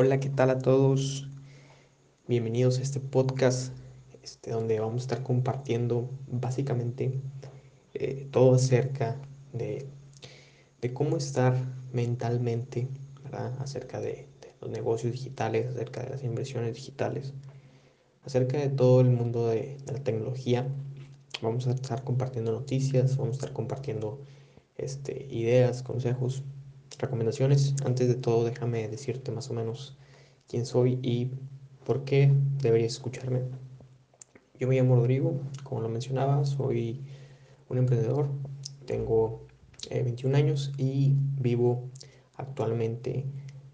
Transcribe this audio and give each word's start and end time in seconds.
Hola, 0.00 0.20
¿qué 0.20 0.28
tal 0.28 0.50
a 0.50 0.58
todos? 0.60 1.28
Bienvenidos 2.28 2.78
a 2.78 2.82
este 2.82 3.00
podcast 3.00 3.72
este, 4.22 4.52
donde 4.52 4.78
vamos 4.78 5.02
a 5.02 5.04
estar 5.06 5.22
compartiendo 5.24 6.08
básicamente 6.28 7.20
eh, 7.94 8.28
todo 8.30 8.54
acerca 8.54 9.20
de, 9.52 9.88
de, 10.80 10.92
cómo 10.94 11.16
estar 11.16 11.56
mentalmente, 11.92 12.86
acerca 13.58 13.98
de, 14.00 14.28
los 14.60 14.70
negocios 14.70 15.14
digitales, 15.14 15.66
acerca 15.66 16.04
de 16.04 16.10
las 16.10 16.22
inversiones 16.22 16.76
digitales, 16.76 17.34
acerca 18.22 18.56
de 18.56 18.68
todo 18.68 19.00
el 19.00 19.10
mundo 19.10 19.48
de, 19.48 19.78
de 19.84 19.92
la 19.92 20.04
tecnología. 20.04 20.68
Vamos 21.42 21.66
a 21.66 21.72
estar 21.72 22.04
compartiendo 22.04 22.52
noticias, 22.52 23.16
vamos 23.16 23.32
a 23.32 23.38
estar 23.38 23.52
compartiendo 23.52 24.20
este, 24.76 25.26
ideas, 25.28 25.82
consejos 25.82 26.44
recomendaciones. 26.98 27.74
Antes 27.84 28.08
de 28.08 28.14
todo, 28.14 28.44
déjame 28.44 28.88
decirte 28.88 29.30
más 29.30 29.50
o 29.50 29.54
menos 29.54 29.96
quién 30.48 30.66
soy 30.66 30.98
y 31.02 31.30
por 31.84 32.04
qué 32.04 32.32
deberías 32.60 32.92
escucharme. 32.92 33.42
Yo 34.58 34.66
me 34.66 34.76
llamo 34.76 34.96
Rodrigo, 34.96 35.40
como 35.62 35.80
lo 35.80 35.88
mencionaba, 35.88 36.44
soy 36.44 37.00
un 37.68 37.78
emprendedor, 37.78 38.28
tengo 38.86 39.46
eh, 39.90 40.02
21 40.02 40.36
años 40.36 40.72
y 40.76 41.14
vivo 41.40 41.90
actualmente 42.34 43.24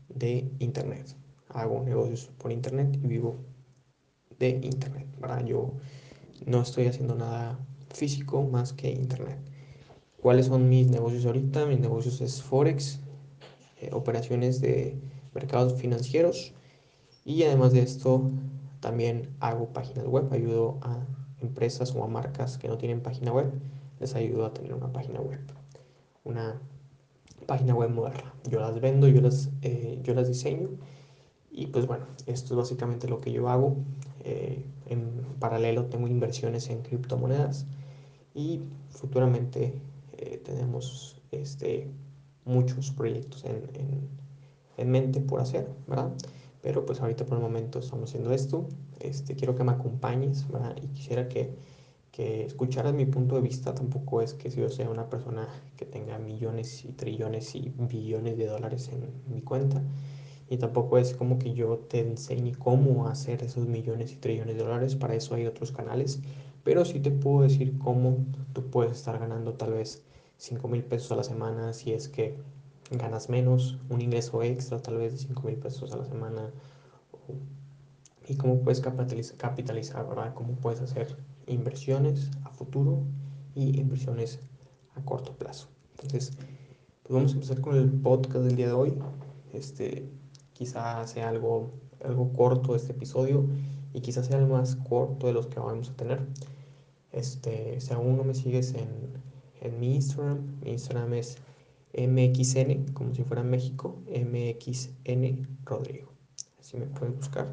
de 0.08 0.50
Internet. 0.58 1.16
Hago 1.48 1.82
negocios 1.82 2.30
por 2.38 2.52
Internet 2.52 2.98
y 3.02 3.06
vivo 3.06 3.36
de 4.38 4.50
Internet. 4.62 5.06
¿verdad? 5.20 5.44
Yo 5.46 5.74
no 6.46 6.60
estoy 6.60 6.86
haciendo 6.86 7.14
nada 7.14 7.58
físico 7.90 8.42
más 8.42 8.72
que 8.72 8.90
Internet. 8.90 9.38
¿Cuáles 10.20 10.46
son 10.46 10.68
mis 10.68 10.88
negocios 10.88 11.26
ahorita? 11.26 11.66
Mis 11.66 11.80
negocios 11.80 12.20
es 12.20 12.42
Forex, 12.42 13.00
eh, 13.84 13.90
operaciones 13.92 14.60
de 14.60 14.96
mercados 15.34 15.74
financieros 15.74 16.52
y 17.24 17.42
además 17.42 17.72
de 17.72 17.80
esto 17.80 18.30
también 18.80 19.34
hago 19.40 19.72
páginas 19.72 20.06
web, 20.06 20.32
ayudo 20.32 20.78
a 20.82 21.04
empresas 21.40 21.94
o 21.94 22.04
a 22.04 22.08
marcas 22.08 22.58
que 22.58 22.68
no 22.68 22.78
tienen 22.78 23.02
página 23.02 23.32
web, 23.32 23.52
les 24.00 24.14
ayudo 24.14 24.46
a 24.46 24.52
tener 24.52 24.74
una 24.74 24.92
página 24.92 25.20
web, 25.20 25.40
una 26.24 26.60
página 27.46 27.74
web 27.74 27.90
moderna. 27.90 28.34
Yo 28.48 28.60
las 28.60 28.80
vendo, 28.80 29.08
yo 29.08 29.20
las, 29.20 29.50
eh, 29.62 29.98
yo 30.02 30.14
las 30.14 30.28
diseño 30.28 30.70
y 31.50 31.66
pues 31.66 31.86
bueno, 31.86 32.06
esto 32.26 32.54
es 32.54 32.58
básicamente 32.58 33.08
lo 33.08 33.20
que 33.20 33.32
yo 33.32 33.48
hago. 33.48 33.76
Eh, 34.24 34.64
en 34.86 35.24
paralelo 35.38 35.86
tengo 35.86 36.08
inversiones 36.08 36.68
en 36.70 36.82
criptomonedas 36.82 37.66
y 38.34 38.60
futuramente 38.90 39.80
tenemos 40.44 41.20
este, 41.30 41.88
muchos 42.44 42.90
proyectos 42.90 43.44
en, 43.44 43.56
en, 43.74 44.08
en, 44.76 44.90
mente 44.90 45.20
por 45.20 45.40
hacer, 45.40 45.68
¿verdad? 45.86 46.12
Pero 46.62 46.86
pues 46.86 47.00
ahorita 47.00 47.26
por 47.26 47.38
el 47.38 47.42
momento 47.42 47.78
estamos 47.78 48.10
haciendo 48.10 48.32
esto. 48.32 48.68
Este, 49.00 49.34
quiero 49.34 49.54
que 49.54 49.64
me 49.64 49.72
acompañes, 49.72 50.48
¿verdad? 50.48 50.74
Y 50.82 50.88
quisiera 50.88 51.28
que, 51.28 51.54
que 52.10 52.44
escucharas 52.44 52.94
mi 52.94 53.06
punto 53.06 53.36
de 53.36 53.42
vista. 53.42 53.74
Tampoco 53.74 54.22
es 54.22 54.34
que 54.34 54.50
si 54.50 54.60
yo 54.60 54.70
sea 54.70 54.88
una 54.88 55.08
persona 55.10 55.46
que 55.76 55.84
tenga 55.84 56.18
millones 56.18 56.84
y 56.84 56.92
trillones 56.92 57.54
y 57.54 57.72
billones 57.76 58.38
de 58.38 58.46
dólares 58.46 58.90
en 58.92 59.34
mi 59.34 59.42
cuenta. 59.42 59.82
Y 60.48 60.58
tampoco 60.58 60.98
es 60.98 61.14
como 61.14 61.38
que 61.38 61.54
yo 61.54 61.78
te 61.78 62.00
enseñe 62.00 62.52
cómo 62.56 63.08
hacer 63.08 63.42
esos 63.42 63.66
millones 63.66 64.12
y 64.12 64.16
trillones 64.16 64.56
de 64.56 64.62
dólares. 64.62 64.94
Para 64.96 65.14
eso 65.14 65.34
hay 65.34 65.46
otros 65.46 65.72
canales. 65.72 66.20
Pero 66.62 66.84
sí 66.86 66.98
te 67.00 67.10
puedo 67.10 67.42
decir 67.42 67.78
cómo 67.78 68.24
tú 68.54 68.70
puedes 68.70 68.92
estar 68.98 69.18
ganando 69.18 69.54
tal 69.54 69.74
vez 69.74 70.02
5 70.38 70.68
mil 70.68 70.84
pesos 70.84 71.10
a 71.12 71.16
la 71.16 71.24
semana 71.24 71.72
si 71.72 71.92
es 71.92 72.08
que 72.08 72.36
ganas 72.90 73.28
menos, 73.28 73.78
un 73.88 74.00
ingreso 74.00 74.42
extra 74.42 74.80
tal 74.80 74.98
vez 74.98 75.12
de 75.12 75.18
5 75.18 75.42
mil 75.42 75.56
pesos 75.56 75.92
a 75.92 75.96
la 75.96 76.04
semana 76.04 76.50
y 78.26 78.36
cómo 78.36 78.60
puedes 78.60 78.80
capitalizar, 78.80 79.36
capitalizar, 79.36 80.06
¿verdad? 80.08 80.34
Cómo 80.34 80.54
puedes 80.54 80.80
hacer 80.80 81.16
inversiones 81.46 82.30
a 82.44 82.50
futuro 82.50 83.02
y 83.54 83.78
inversiones 83.78 84.40
a 84.96 85.04
corto 85.04 85.32
plazo. 85.32 85.68
Entonces, 85.92 86.32
pues 87.02 87.14
vamos 87.14 87.32
a 87.32 87.34
empezar 87.34 87.60
con 87.60 87.76
el 87.76 87.90
podcast 87.90 88.44
del 88.44 88.56
día 88.56 88.68
de 88.68 88.72
hoy. 88.72 88.94
Este, 89.52 90.08
quizá 90.54 91.06
sea 91.06 91.28
algo, 91.28 91.72
algo 92.02 92.32
corto 92.32 92.74
este 92.74 92.92
episodio 92.92 93.46
y 93.92 94.00
quizás 94.00 94.26
sea 94.26 94.38
el 94.38 94.46
más 94.46 94.76
corto 94.76 95.26
de 95.26 95.34
los 95.34 95.46
que 95.46 95.60
vamos 95.60 95.90
a 95.90 95.96
tener. 95.96 96.26
Este, 97.12 97.80
si 97.80 97.92
aún 97.92 98.16
no 98.16 98.24
me 98.24 98.34
sigues 98.34 98.74
en, 98.74 99.22
en 99.64 99.80
mi 99.80 99.94
Instagram, 99.96 100.60
mi 100.62 100.72
Instagram 100.72 101.14
es 101.14 101.38
mxn, 101.96 102.92
como 102.92 103.14
si 103.14 103.24
fuera 103.24 103.42
México, 103.42 103.98
mxn 104.08 105.48
Rodrigo. 105.64 106.12
Así 106.60 106.76
me 106.76 106.86
puedes 106.86 107.16
buscar 107.16 107.52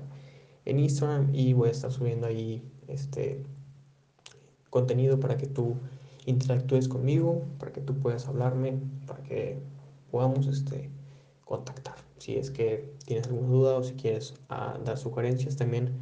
en 0.65 0.79
Instagram 0.79 1.33
y 1.33 1.53
voy 1.53 1.69
a 1.69 1.71
estar 1.71 1.91
subiendo 1.91 2.27
ahí 2.27 2.63
este 2.87 3.43
contenido 4.69 5.19
para 5.19 5.37
que 5.37 5.47
tú 5.47 5.75
interactúes 6.25 6.87
conmigo, 6.87 7.43
para 7.59 7.71
que 7.71 7.81
tú 7.81 7.97
puedas 7.99 8.27
hablarme, 8.27 8.79
para 9.07 9.23
que 9.23 9.59
podamos 10.11 10.47
este, 10.47 10.89
contactar. 11.45 11.95
Si 12.17 12.35
es 12.35 12.51
que 12.51 12.93
tienes 13.05 13.27
alguna 13.27 13.47
duda 13.47 13.77
o 13.77 13.83
si 13.83 13.93
quieres 13.93 14.33
uh, 14.49 14.83
dar 14.83 14.97
sugerencias, 14.97 15.55
también 15.55 15.97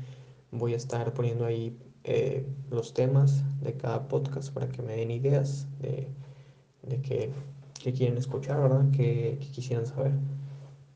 voy 0.51 0.73
a 0.73 0.77
estar 0.77 1.13
poniendo 1.13 1.45
ahí 1.45 1.77
eh, 2.03 2.45
los 2.69 2.93
temas 2.93 3.43
de 3.61 3.73
cada 3.73 4.07
podcast 4.07 4.53
para 4.53 4.69
que 4.69 4.81
me 4.81 4.95
den 4.95 5.11
ideas 5.11 5.67
de, 5.79 6.07
de 6.83 7.01
que, 7.01 7.31
quieren 7.91 8.17
escuchar, 8.17 8.61
¿verdad? 8.61 8.89
Que, 8.91 9.39
quisieran 9.53 9.85
saber. 9.85 10.13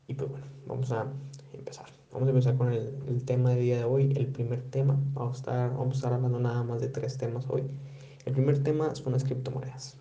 Y 0.06 0.14
pues 0.14 0.30
bueno, 0.30 0.46
vamos 0.66 0.92
a 0.92 1.06
empezar. 1.52 1.86
Vamos 2.12 2.28
a 2.28 2.30
empezar 2.30 2.56
con 2.56 2.72
el, 2.72 2.96
el, 3.08 3.24
tema 3.24 3.50
de 3.50 3.60
día 3.60 3.78
de 3.78 3.84
hoy. 3.84 4.12
El 4.16 4.28
primer 4.28 4.62
tema, 4.62 4.98
vamos 5.14 5.36
a, 5.36 5.40
estar, 5.40 5.70
vamos 5.70 5.94
a 5.94 5.98
estar 5.98 6.12
hablando 6.12 6.38
nada 6.38 6.62
más 6.62 6.80
de 6.80 6.88
tres 6.88 7.18
temas 7.18 7.46
hoy. 7.48 7.64
El 8.24 8.32
primer 8.32 8.62
tema 8.62 8.94
son 8.94 9.12
las 9.12 9.24
criptomonedas. 9.24 9.96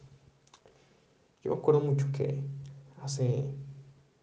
Yo 1.44 1.52
me 1.52 1.58
acuerdo 1.58 1.82
mucho 1.82 2.08
que 2.14 2.42
hace 3.02 3.46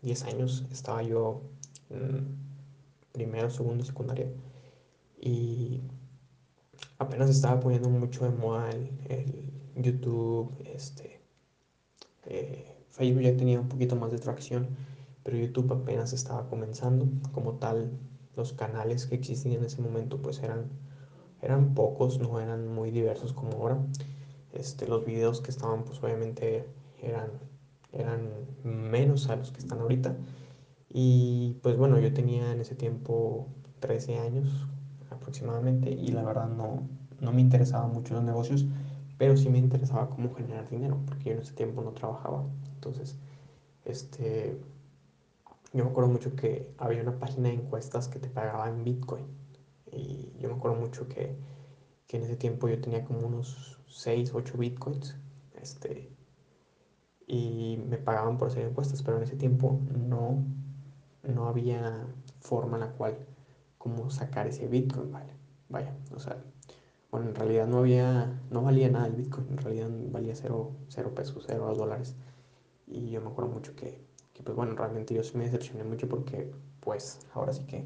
10 0.02 0.24
años 0.24 0.66
estaba 0.70 1.02
yo 1.02 1.42
en 1.90 2.38
primero, 3.12 3.50
segundo, 3.50 3.84
secundaria 3.84 4.28
y 5.20 5.82
apenas 7.00 7.30
estaba 7.30 7.58
poniendo 7.58 7.88
mucho 7.88 8.24
de 8.24 8.30
moda 8.30 8.70
el, 8.70 9.50
YouTube, 9.74 10.52
este, 10.66 11.20
eh, 12.26 12.76
Facebook 12.90 13.22
ya 13.22 13.34
tenía 13.34 13.58
un 13.58 13.68
poquito 13.68 13.96
más 13.96 14.12
de 14.12 14.18
tracción, 14.18 14.68
pero 15.22 15.38
YouTube 15.38 15.72
apenas 15.72 16.12
estaba 16.12 16.46
comenzando. 16.50 17.06
Como 17.32 17.54
tal, 17.54 17.90
los 18.36 18.52
canales 18.52 19.06
que 19.06 19.14
existían 19.14 19.54
en 19.54 19.64
ese 19.64 19.80
momento 19.80 20.20
pues 20.20 20.42
eran, 20.42 20.68
eran 21.40 21.74
pocos, 21.74 22.18
no 22.18 22.38
eran 22.38 22.68
muy 22.68 22.90
diversos 22.90 23.32
como 23.32 23.52
ahora. 23.52 23.78
Este, 24.52 24.86
los 24.86 25.06
videos 25.06 25.40
que 25.40 25.50
estaban 25.50 25.84
pues 25.84 26.02
obviamente 26.02 26.66
eran, 27.00 27.30
eran 27.92 28.28
menos 28.62 29.30
a 29.30 29.36
los 29.36 29.50
que 29.52 29.60
están 29.60 29.80
ahorita. 29.80 30.14
Y 30.90 31.56
pues 31.62 31.78
bueno, 31.78 31.98
yo 31.98 32.12
tenía 32.12 32.52
en 32.52 32.60
ese 32.60 32.74
tiempo 32.74 33.48
13 33.80 34.18
años 34.18 34.66
aproximadamente 35.20 35.90
y 35.90 36.08
la 36.08 36.22
verdad 36.24 36.48
no, 36.48 36.82
no 37.20 37.32
me 37.32 37.40
interesaba 37.40 37.86
mucho 37.86 38.14
los 38.14 38.24
negocios, 38.24 38.66
pero 39.18 39.36
sí 39.36 39.48
me 39.50 39.58
interesaba 39.58 40.08
cómo 40.10 40.34
generar 40.34 40.68
dinero, 40.68 40.98
porque 41.06 41.26
yo 41.26 41.32
en 41.32 41.40
ese 41.40 41.52
tiempo 41.52 41.82
no 41.82 41.92
trabajaba. 41.92 42.44
Entonces, 42.74 43.18
este, 43.84 44.58
yo 45.72 45.84
me 45.84 45.90
acuerdo 45.90 46.10
mucho 46.10 46.34
que 46.34 46.72
había 46.78 47.02
una 47.02 47.18
página 47.18 47.48
de 47.48 47.54
encuestas 47.56 48.08
que 48.08 48.18
te 48.18 48.28
pagaba 48.28 48.68
en 48.68 48.82
Bitcoin. 48.82 49.26
Y 49.92 50.32
yo 50.40 50.48
me 50.48 50.54
acuerdo 50.54 50.78
mucho 50.78 51.08
que, 51.08 51.36
que 52.06 52.16
en 52.16 52.24
ese 52.24 52.36
tiempo 52.36 52.68
yo 52.68 52.80
tenía 52.80 53.04
como 53.04 53.26
unos 53.26 53.78
6, 53.88 54.32
8 54.34 54.56
Bitcoins. 54.58 55.16
Este, 55.60 56.10
y 57.26 57.78
me 57.88 57.98
pagaban 57.98 58.38
por 58.38 58.48
hacer 58.48 58.66
encuestas, 58.66 59.02
pero 59.02 59.18
en 59.18 59.24
ese 59.24 59.36
tiempo 59.36 59.80
no, 60.08 60.44
no 61.22 61.46
había 61.46 62.06
forma 62.40 62.76
en 62.76 62.80
la 62.80 62.92
cual 62.92 63.18
como 63.80 64.10
sacar 64.10 64.46
ese 64.46 64.68
Bitcoin, 64.68 65.10
vale. 65.10 65.32
Vaya, 65.70 65.96
o 66.14 66.20
sea, 66.20 66.36
bueno, 67.10 67.30
en 67.30 67.34
realidad 67.34 67.66
no 67.66 67.78
había, 67.78 68.38
no 68.50 68.62
valía 68.62 68.90
nada 68.90 69.06
el 69.06 69.14
Bitcoin, 69.14 69.46
en 69.48 69.56
realidad 69.56 69.88
valía 70.12 70.34
cero, 70.36 70.72
cero 70.88 71.14
pesos, 71.14 71.44
cero 71.46 71.74
dólares. 71.74 72.14
Y 72.86 73.10
yo 73.10 73.22
me 73.22 73.28
acuerdo 73.28 73.50
mucho 73.50 73.74
que, 73.76 74.04
que, 74.34 74.42
pues 74.42 74.54
bueno, 74.54 74.74
realmente 74.76 75.14
yo 75.14 75.22
sí 75.22 75.38
me 75.38 75.44
decepcioné 75.44 75.84
mucho 75.84 76.08
porque, 76.10 76.52
pues, 76.80 77.26
ahora 77.32 77.54
sí 77.54 77.64
que 77.66 77.84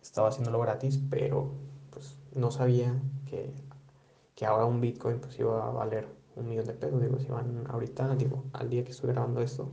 estaba 0.00 0.28
haciéndolo 0.28 0.60
gratis, 0.60 1.00
pero 1.10 1.50
pues 1.90 2.16
no 2.34 2.52
sabía 2.52 2.94
que, 3.26 3.52
que 4.36 4.46
ahora 4.46 4.66
un 4.66 4.80
Bitcoin 4.80 5.18
pues 5.20 5.36
iba 5.40 5.66
a 5.66 5.70
valer 5.72 6.06
un 6.36 6.48
millón 6.48 6.66
de 6.66 6.74
pesos. 6.74 7.02
Digo, 7.02 7.18
si 7.18 7.28
van 7.28 7.66
ahorita, 7.68 8.14
digo, 8.16 8.44
al 8.52 8.70
día 8.70 8.84
que 8.84 8.92
estoy 8.92 9.10
grabando 9.10 9.40
esto, 9.42 9.68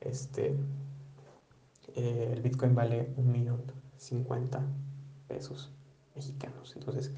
este, 0.00 0.56
eh, 1.96 2.30
el 2.32 2.42
Bitcoin 2.42 2.74
vale 2.74 3.12
un 3.16 3.32
millón 3.32 3.77
cincuenta 3.98 4.62
pesos 5.28 5.70
mexicanos. 6.14 6.72
Entonces, 6.76 7.12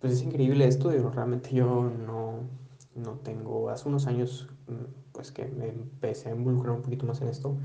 pues 0.00 0.14
es 0.14 0.22
increíble 0.22 0.66
esto, 0.66 0.90
digo, 0.90 1.10
realmente 1.10 1.52
yo 1.52 1.84
no, 1.84 2.40
no 2.94 3.12
tengo, 3.22 3.70
hace 3.70 3.88
unos 3.88 4.06
años, 4.06 4.48
mm, 4.66 5.12
pues 5.12 5.32
que 5.32 5.46
me 5.46 5.68
empecé 5.68 6.30
a 6.30 6.32
involucrar 6.34 6.74
un 6.74 6.82
poquito 6.82 7.06
más 7.06 7.20
en 7.22 7.28
esto, 7.28 7.56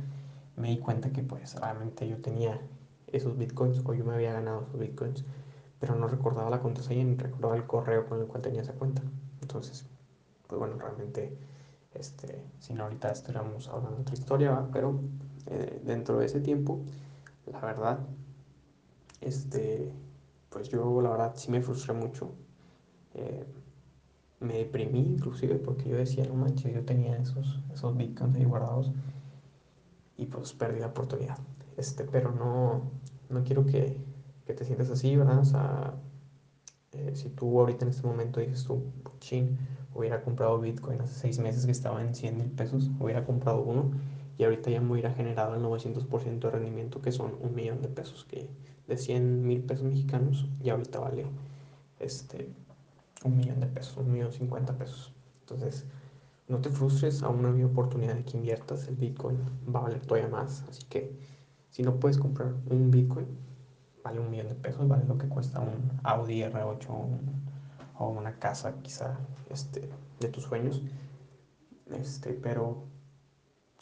me 0.55 0.69
di 0.69 0.77
cuenta 0.79 1.11
que 1.11 1.23
pues 1.23 1.55
realmente 1.55 2.07
yo 2.07 2.17
tenía 2.17 2.59
esos 3.07 3.37
bitcoins 3.37 3.81
o 3.85 3.93
yo 3.93 4.03
me 4.05 4.13
había 4.13 4.33
ganado 4.33 4.61
esos 4.63 4.79
bitcoins, 4.79 5.23
pero 5.79 5.95
no 5.95 6.07
recordaba 6.07 6.49
la 6.49 6.59
contraseña 6.61 7.03
ni 7.03 7.15
recordaba 7.15 7.55
el 7.55 7.65
correo 7.65 8.05
con 8.07 8.19
el 8.21 8.27
cual 8.27 8.41
tenía 8.41 8.61
esa 8.61 8.73
cuenta. 8.73 9.01
Entonces, 9.41 9.85
pues 10.47 10.59
bueno, 10.59 10.77
realmente, 10.77 11.31
este, 11.93 12.43
si 12.59 12.73
no 12.73 12.83
ahorita 12.83 13.11
estuviéramos 13.11 13.67
hablando 13.69 13.97
de 13.97 14.01
otra 14.01 14.15
historia, 14.15 14.65
pero 14.71 14.99
eh, 15.47 15.81
dentro 15.83 16.17
de 16.19 16.25
ese 16.25 16.39
tiempo, 16.41 16.81
la 17.51 17.61
verdad, 17.61 17.99
este, 19.21 19.91
pues 20.49 20.69
yo 20.69 21.01
la 21.01 21.09
verdad 21.09 21.33
sí 21.35 21.51
me 21.51 21.61
frustré 21.61 21.93
mucho. 21.93 22.31
Eh, 23.13 23.45
me 24.39 24.53
deprimí 24.59 24.99
inclusive 24.99 25.55
porque 25.55 25.89
yo 25.89 25.97
decía, 25.97 26.25
no 26.25 26.35
manches, 26.35 26.73
yo 26.73 26.83
tenía 26.83 27.17
esos, 27.17 27.59
esos 27.73 27.97
bitcoins 27.97 28.35
ahí 28.35 28.45
guardados 28.45 28.91
y 30.17 30.25
pues 30.27 30.53
perdí 30.53 30.79
la 30.79 30.87
oportunidad. 30.87 31.37
Este, 31.77 32.03
pero 32.03 32.31
no, 32.31 32.91
no 33.29 33.43
quiero 33.43 33.65
que, 33.65 33.97
que 34.45 34.53
te 34.53 34.65
sientas 34.65 34.89
así, 34.89 35.15
¿verdad? 35.15 35.39
O 35.39 35.45
sea, 35.45 35.93
eh, 36.91 37.11
si 37.15 37.29
tú 37.29 37.59
ahorita 37.59 37.85
en 37.85 37.91
este 37.91 38.05
momento 38.07 38.39
dices 38.39 38.63
tú, 38.63 38.81
chin, 39.19 39.57
hubiera 39.93 40.21
comprado 40.21 40.59
Bitcoin 40.59 41.01
hace 41.01 41.13
seis 41.13 41.39
meses 41.39 41.65
que 41.65 41.71
estaba 41.71 42.01
en 42.01 42.15
100 42.15 42.37
mil 42.37 42.49
pesos, 42.51 42.89
hubiera 42.99 43.23
comprado 43.25 43.61
uno 43.61 43.91
y 44.37 44.43
ahorita 44.43 44.69
ya 44.69 44.81
me 44.81 44.91
hubiera 44.93 45.11
generado 45.11 45.55
el 45.55 45.61
900% 45.61 46.47
de 46.47 46.51
rendimiento 46.51 47.01
que 47.01 47.11
son 47.11 47.35
un 47.41 47.55
millón 47.55 47.81
de 47.81 47.87
pesos, 47.87 48.25
que 48.25 48.49
de 48.87 48.97
100 48.97 49.45
mil 49.45 49.61
pesos 49.63 49.83
mexicanos 49.83 50.47
ya 50.61 50.73
ahorita 50.73 50.99
vale 50.99 51.25
este, 51.99 52.49
un 53.23 53.37
millón 53.37 53.59
de 53.59 53.67
pesos, 53.67 53.97
un 53.97 54.11
millón 54.11 54.31
cincuenta 54.31 54.73
pesos. 54.77 55.13
Entonces, 55.41 55.85
no 56.47 56.59
te 56.59 56.69
frustres, 56.69 57.23
aún 57.23 57.41
no 57.41 57.53
hay 57.53 57.63
oportunidad 57.63 58.15
de 58.15 58.23
que 58.23 58.37
inviertas, 58.37 58.87
el 58.87 58.95
Bitcoin 58.95 59.37
va 59.73 59.81
a 59.81 59.83
valer 59.83 60.05
todavía 60.05 60.29
más, 60.29 60.63
así 60.69 60.83
que 60.89 61.11
si 61.69 61.83
no 61.83 61.99
puedes 61.99 62.17
comprar 62.17 62.53
un 62.69 62.89
Bitcoin, 62.89 63.27
vale 64.03 64.19
un 64.19 64.31
millón 64.31 64.47
de 64.47 64.55
pesos, 64.55 64.87
vale 64.87 65.05
lo 65.05 65.17
que 65.17 65.27
cuesta 65.27 65.59
un 65.59 65.99
Audi 66.03 66.41
R8 66.41 66.87
o 67.99 68.09
una 68.09 68.39
casa 68.39 68.75
quizá 68.81 69.17
este, 69.49 69.89
de 70.19 70.27
tus 70.29 70.43
sueños, 70.43 70.81
este, 71.91 72.33
pero 72.33 72.85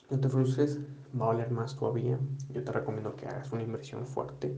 no 0.09 0.19
te 0.19 0.29
frustres, 0.29 0.79
va 1.19 1.25
a 1.25 1.27
valer 1.29 1.51
más 1.51 1.75
todavía. 1.75 2.19
Yo 2.49 2.63
te 2.63 2.71
recomiendo 2.71 3.15
que 3.15 3.27
hagas 3.27 3.51
una 3.51 3.63
inversión 3.63 4.05
fuerte, 4.05 4.55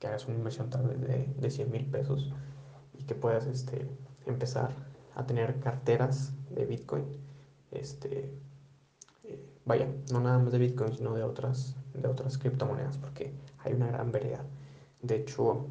que 0.00 0.06
hagas 0.08 0.26
una 0.26 0.36
inversión 0.36 0.70
tal 0.70 0.88
vez 0.88 1.00
de, 1.00 1.32
de 1.38 1.50
100 1.50 1.70
mil 1.70 1.86
pesos 1.86 2.32
y 2.98 3.04
que 3.04 3.14
puedas 3.14 3.46
este, 3.46 3.86
empezar 4.26 4.72
a 5.14 5.26
tener 5.26 5.60
carteras 5.60 6.32
de 6.50 6.64
Bitcoin. 6.64 7.04
Este, 7.70 8.32
eh, 9.24 9.44
vaya, 9.64 9.88
no 10.10 10.20
nada 10.20 10.38
más 10.38 10.52
de 10.52 10.58
Bitcoin, 10.58 10.96
sino 10.96 11.14
de 11.14 11.22
otras, 11.22 11.76
de 11.94 12.08
otras 12.08 12.38
criptomonedas, 12.38 12.96
porque 12.96 13.32
hay 13.58 13.74
una 13.74 13.88
gran 13.88 14.10
variedad. 14.10 14.44
De 15.02 15.16
hecho, 15.16 15.66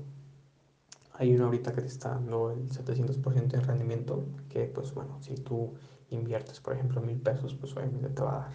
hay 1.14 1.36
una 1.36 1.46
ahorita 1.46 1.74
que 1.74 1.82
te 1.82 1.88
está 1.88 2.10
dando 2.10 2.52
el 2.52 2.70
700% 2.70 3.48
de 3.48 3.60
rendimiento, 3.60 4.24
que 4.48 4.66
pues 4.66 4.94
bueno, 4.94 5.18
si 5.22 5.36
tú 5.36 5.74
inviertes, 6.12 6.60
por 6.60 6.74
ejemplo, 6.74 7.02
mil 7.02 7.20
pesos, 7.20 7.56
pues 7.56 7.76
obviamente 7.76 8.10
te 8.10 8.22
va 8.22 8.36
a 8.36 8.40
dar 8.42 8.54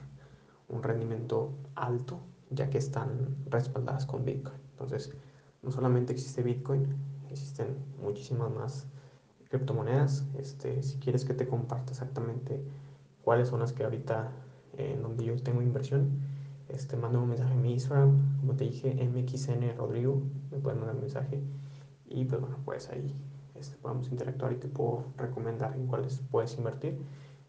un 0.68 0.82
rendimiento 0.82 1.52
alto, 1.74 2.20
ya 2.50 2.70
que 2.70 2.78
están 2.78 3.36
respaldadas 3.50 4.06
con 4.06 4.24
Bitcoin. 4.24 4.58
Entonces, 4.70 5.14
no 5.64 5.70
solamente 5.70 6.12
existe 6.12 6.42
Bitcoin, 6.42 6.86
existen 7.30 7.76
muchísimas 8.02 8.50
más 8.50 8.86
criptomonedas. 9.48 10.26
Este, 10.38 10.82
si 10.82 10.98
quieres 10.98 11.24
que 11.24 11.34
te 11.34 11.46
comparta 11.46 11.92
exactamente 11.92 12.62
cuáles 13.22 13.48
son 13.48 13.60
las 13.60 13.72
que 13.72 13.84
ahorita 13.84 14.30
en 14.76 15.02
donde 15.02 15.24
yo 15.24 15.40
tengo 15.42 15.62
inversión, 15.62 16.10
este, 16.68 16.96
manda 16.96 17.18
un 17.18 17.28
mensaje 17.28 17.52
en 17.52 17.62
mi 17.62 17.72
Instagram, 17.72 18.40
como 18.40 18.54
te 18.54 18.64
dije, 18.64 18.92
MXN 18.94 19.76
Rodrigo, 19.76 20.22
me 20.50 20.58
pueden 20.58 20.80
mandar 20.80 20.96
un 20.96 21.02
mensaje 21.02 21.42
y 22.06 22.24
pues 22.24 22.40
bueno, 22.40 22.58
pues 22.64 22.88
ahí 22.90 23.14
este, 23.54 23.76
podemos 23.76 24.08
interactuar 24.10 24.52
y 24.52 24.56
te 24.56 24.68
puedo 24.68 25.04
recomendar 25.16 25.74
en 25.76 25.86
cuáles 25.86 26.20
puedes 26.30 26.56
invertir 26.58 26.98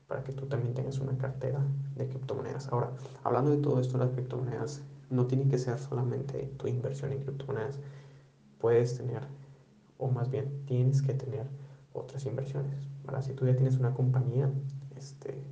para 0.08 0.24
que 0.24 0.34
tú 0.34 0.46
también 0.46 0.74
tengas 0.74 1.00
una 1.00 1.18
cartera 1.18 1.60
de 1.96 2.08
criptomonedas. 2.08 2.70
Ahora, 2.70 2.92
hablando 3.24 3.52
de 3.52 3.58
todo 3.58 3.80
esto, 3.80 3.98
las 3.98 4.12
criptomonedas 4.12 4.84
no 5.10 5.25
tienen 5.28 5.50
que 5.50 5.57
ser 5.57 5.78
solamente 5.78 6.52
tu 6.57 6.68
inversión 6.68 7.12
en 7.12 7.24
criptomonedas. 7.24 7.80
Puedes 8.60 8.98
tener, 8.98 9.24
o 9.98 10.10
más 10.10 10.30
bien 10.30 10.66
tienes 10.66 11.02
que 11.02 11.13
tener 11.13 11.48
otras 11.94 12.25
inversiones. 12.25 12.88
¿verdad? 13.06 13.22
Si 13.22 13.34
tú 13.34 13.46
ya 13.46 13.56
tienes 13.56 13.78
una 13.78 13.94
compañía, 13.94 14.50
este, 14.96 15.44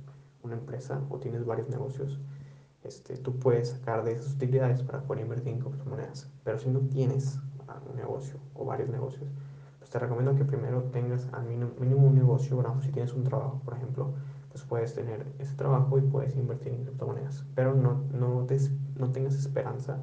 una 0.42 0.54
empresa 0.54 1.00
o 1.08 1.18
tienes 1.18 1.44
varios 1.44 1.68
negocios, 1.68 2.18
este, 2.82 3.16
tú 3.16 3.38
puedes 3.38 3.70
sacar 3.70 4.04
de 4.04 4.12
esas 4.12 4.34
utilidades 4.34 4.82
para 4.82 5.02
poder 5.02 5.22
invertir 5.22 5.54
en 5.54 5.60
criptomonedas. 5.60 6.28
Pero 6.44 6.58
si 6.58 6.68
no 6.68 6.80
tienes 6.80 7.38
un 7.88 7.96
negocio 7.96 8.38
o 8.54 8.64
varios 8.64 8.90
negocios, 8.90 9.28
pues 9.78 9.90
te 9.90 9.98
recomiendo 9.98 10.34
que 10.34 10.44
primero 10.44 10.82
tengas 10.84 11.28
al 11.32 11.44
mínimo, 11.46 12.06
un 12.06 12.14
negocio, 12.14 12.56
¿verdad? 12.56 12.74
Si 12.82 12.90
tienes 12.90 13.12
un 13.14 13.24
trabajo, 13.24 13.60
por 13.64 13.74
ejemplo, 13.74 14.14
pues 14.50 14.64
puedes 14.64 14.94
tener 14.94 15.26
ese 15.38 15.54
trabajo 15.56 15.98
y 15.98 16.02
puedes 16.02 16.36
invertir 16.36 16.72
en 16.74 16.84
criptomonedas. 16.84 17.44
Pero 17.54 17.74
no, 17.74 18.04
no, 18.12 18.46
no 18.96 19.10
tengas 19.12 19.34
esperanza 19.34 19.98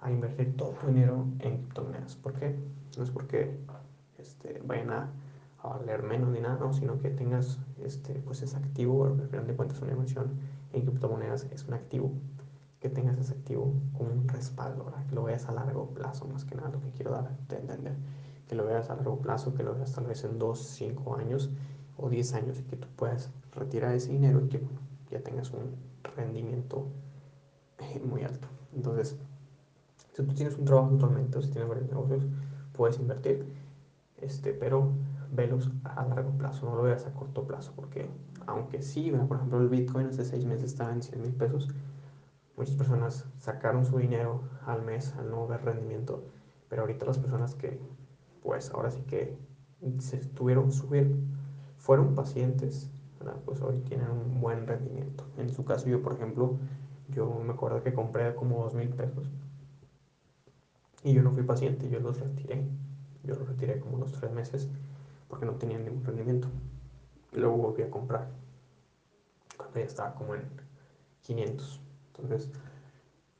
a 0.00 0.10
invertir 0.10 0.56
todo 0.56 0.70
tu 0.80 0.88
dinero 0.88 1.26
en 1.40 1.58
criptomonedas. 1.58 2.16
¿Por 2.16 2.34
qué? 2.34 2.56
No 2.96 3.04
es 3.04 3.10
porque 3.10 3.56
este, 4.18 4.60
vayan 4.64 4.90
a, 4.90 5.10
valer 5.62 6.02
menos 6.02 6.30
ni 6.30 6.40
nada, 6.40 6.56
no, 6.58 6.72
sino 6.72 6.98
que 6.98 7.10
tengas 7.10 7.58
este, 7.84 8.14
pues 8.14 8.42
ese 8.42 8.56
activo, 8.56 9.04
al 9.04 9.28
final 9.28 9.46
de 9.46 9.54
cuentas 9.54 9.80
una 9.80 9.92
inversión 9.92 10.32
en 10.72 10.82
criptomonedas 10.82 11.46
es 11.52 11.64
un 11.68 11.74
activo 11.74 12.12
que 12.80 12.88
tengas 12.88 13.16
ese 13.18 13.32
activo 13.32 13.72
como 13.96 14.10
un 14.10 14.28
respaldo, 14.28 14.92
que 15.08 15.14
lo 15.14 15.22
veas 15.22 15.48
a 15.48 15.52
largo 15.52 15.90
plazo, 15.90 16.26
más 16.26 16.44
que 16.44 16.56
nada 16.56 16.70
lo 16.70 16.80
que 16.80 16.90
quiero 16.90 17.12
dar 17.12 17.28
a 17.28 17.30
entender, 17.30 17.94
que 18.48 18.56
lo 18.56 18.66
veas 18.66 18.90
a 18.90 18.96
largo 18.96 19.20
plazo, 19.20 19.54
que 19.54 19.62
lo 19.62 19.72
veas 19.72 19.92
tal 19.92 20.06
vez 20.06 20.24
en 20.24 20.36
2, 20.40 20.58
5 20.58 21.16
años 21.16 21.50
o 21.96 22.08
10 22.08 22.34
años 22.34 22.58
y 22.58 22.64
que 22.64 22.76
tú 22.76 22.88
puedas 22.96 23.30
retirar 23.54 23.94
ese 23.94 24.10
dinero 24.10 24.40
y 24.44 24.48
que 24.48 24.60
ya 25.12 25.20
tengas 25.20 25.52
un 25.52 25.76
rendimiento 26.16 26.88
muy 28.04 28.22
alto. 28.24 28.48
Entonces, 28.74 29.18
si 29.96 30.22
tú 30.22 30.34
tienes 30.34 30.56
un 30.56 30.64
trabajo 30.64 30.90
actualmente 30.92 31.38
o 31.38 31.42
si 31.42 31.50
tienes 31.50 31.68
varios 31.68 31.88
negocios, 31.88 32.24
puedes 32.72 32.98
invertir, 32.98 33.46
este, 34.16 34.52
pero 34.52 34.92
velos 35.30 35.70
a 35.84 36.04
largo 36.04 36.30
plazo, 36.32 36.66
no 36.66 36.76
lo 36.76 36.82
veas 36.82 37.06
a 37.06 37.14
corto 37.14 37.46
plazo, 37.46 37.72
porque 37.74 38.08
aunque 38.46 38.82
sí, 38.82 39.10
por 39.10 39.36
ejemplo, 39.36 39.60
el 39.60 39.68
Bitcoin 39.68 40.06
hace 40.06 40.24
6 40.24 40.44
meses 40.44 40.72
estaba 40.72 40.92
en 40.92 41.02
100 41.02 41.22
mil 41.22 41.32
pesos, 41.32 41.68
muchas 42.56 42.76
personas 42.76 43.26
sacaron 43.38 43.84
su 43.86 43.98
dinero 43.98 44.42
al 44.66 44.82
mes 44.82 45.14
al 45.16 45.30
no 45.30 45.46
ver 45.46 45.64
rendimiento, 45.64 46.24
pero 46.68 46.82
ahorita 46.82 47.06
las 47.06 47.18
personas 47.18 47.54
que, 47.54 47.80
pues 48.42 48.70
ahora 48.72 48.90
sí 48.90 49.02
que 49.02 49.36
se 49.98 50.18
tuvieron, 50.18 50.70
subir, 50.72 51.16
fueron 51.78 52.14
pacientes, 52.14 52.90
pues 53.44 53.60
hoy 53.62 53.78
tienen 53.80 54.10
un 54.10 54.40
buen 54.40 54.66
rendimiento. 54.66 55.24
En 55.36 55.50
su 55.50 55.64
caso, 55.64 55.88
yo, 55.88 56.02
por 56.02 56.12
ejemplo, 56.12 56.58
yo 57.12 57.28
me 57.44 57.52
acuerdo 57.52 57.82
que 57.82 57.92
compré 57.92 58.34
como 58.34 58.64
dos 58.64 58.74
mil 58.74 58.88
pesos 58.88 59.28
y 61.04 61.12
yo 61.14 61.22
no 61.22 61.32
fui 61.32 61.42
paciente, 61.42 61.88
yo 61.88 62.00
los 62.00 62.18
retiré. 62.20 62.64
Yo 63.24 63.34
los 63.34 63.48
retiré 63.48 63.80
como 63.80 63.96
unos 63.96 64.12
tres 64.12 64.32
meses 64.32 64.68
porque 65.28 65.46
no 65.46 65.52
tenían 65.54 65.84
ningún 65.84 66.04
rendimiento. 66.04 66.48
Luego 67.32 67.56
volví 67.56 67.82
a 67.82 67.90
comprar 67.90 68.28
cuando 69.56 69.78
ya 69.78 69.84
estaba 69.84 70.14
como 70.14 70.34
en 70.34 70.42
500. 71.22 71.80
Entonces, 72.08 72.50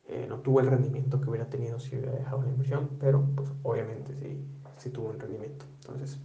eh, 0.09 0.27
no 0.29 0.39
tuvo 0.39 0.61
el 0.61 0.67
rendimiento 0.67 1.21
que 1.21 1.31
hubiera 1.31 1.49
tenido 1.49 1.79
si 1.79 1.97
hubiera 1.97 2.13
dejado 2.13 2.43
la 2.43 2.49
inversión, 2.49 2.91
pero 2.99 3.25
pues 3.37 3.51
obviamente 3.63 4.15
sí, 4.17 4.45
sí 4.79 4.91
tuvo 4.91 5.11
un 5.11 5.21
rendimiento. 5.21 5.65
Entonces, 5.83 6.19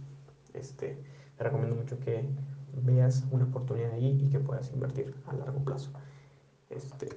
este, 0.54 0.98
te 1.36 1.44
recomiendo 1.44 1.76
mucho 1.76 2.00
que 2.00 2.24
veas 2.72 3.24
una 3.30 3.44
oportunidad 3.44 3.92
ahí 3.92 4.18
y 4.24 4.30
que 4.30 4.40
puedas 4.40 4.72
invertir 4.72 5.14
a 5.26 5.34
largo 5.34 5.58
plazo. 5.64 5.90
Este, 6.70 7.08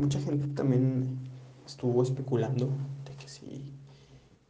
mucha 0.00 0.18
gente 0.20 0.46
también 0.48 1.18
estuvo 1.66 2.02
especulando 2.02 2.70
de 3.04 3.14
que 3.16 3.28
si 3.28 3.74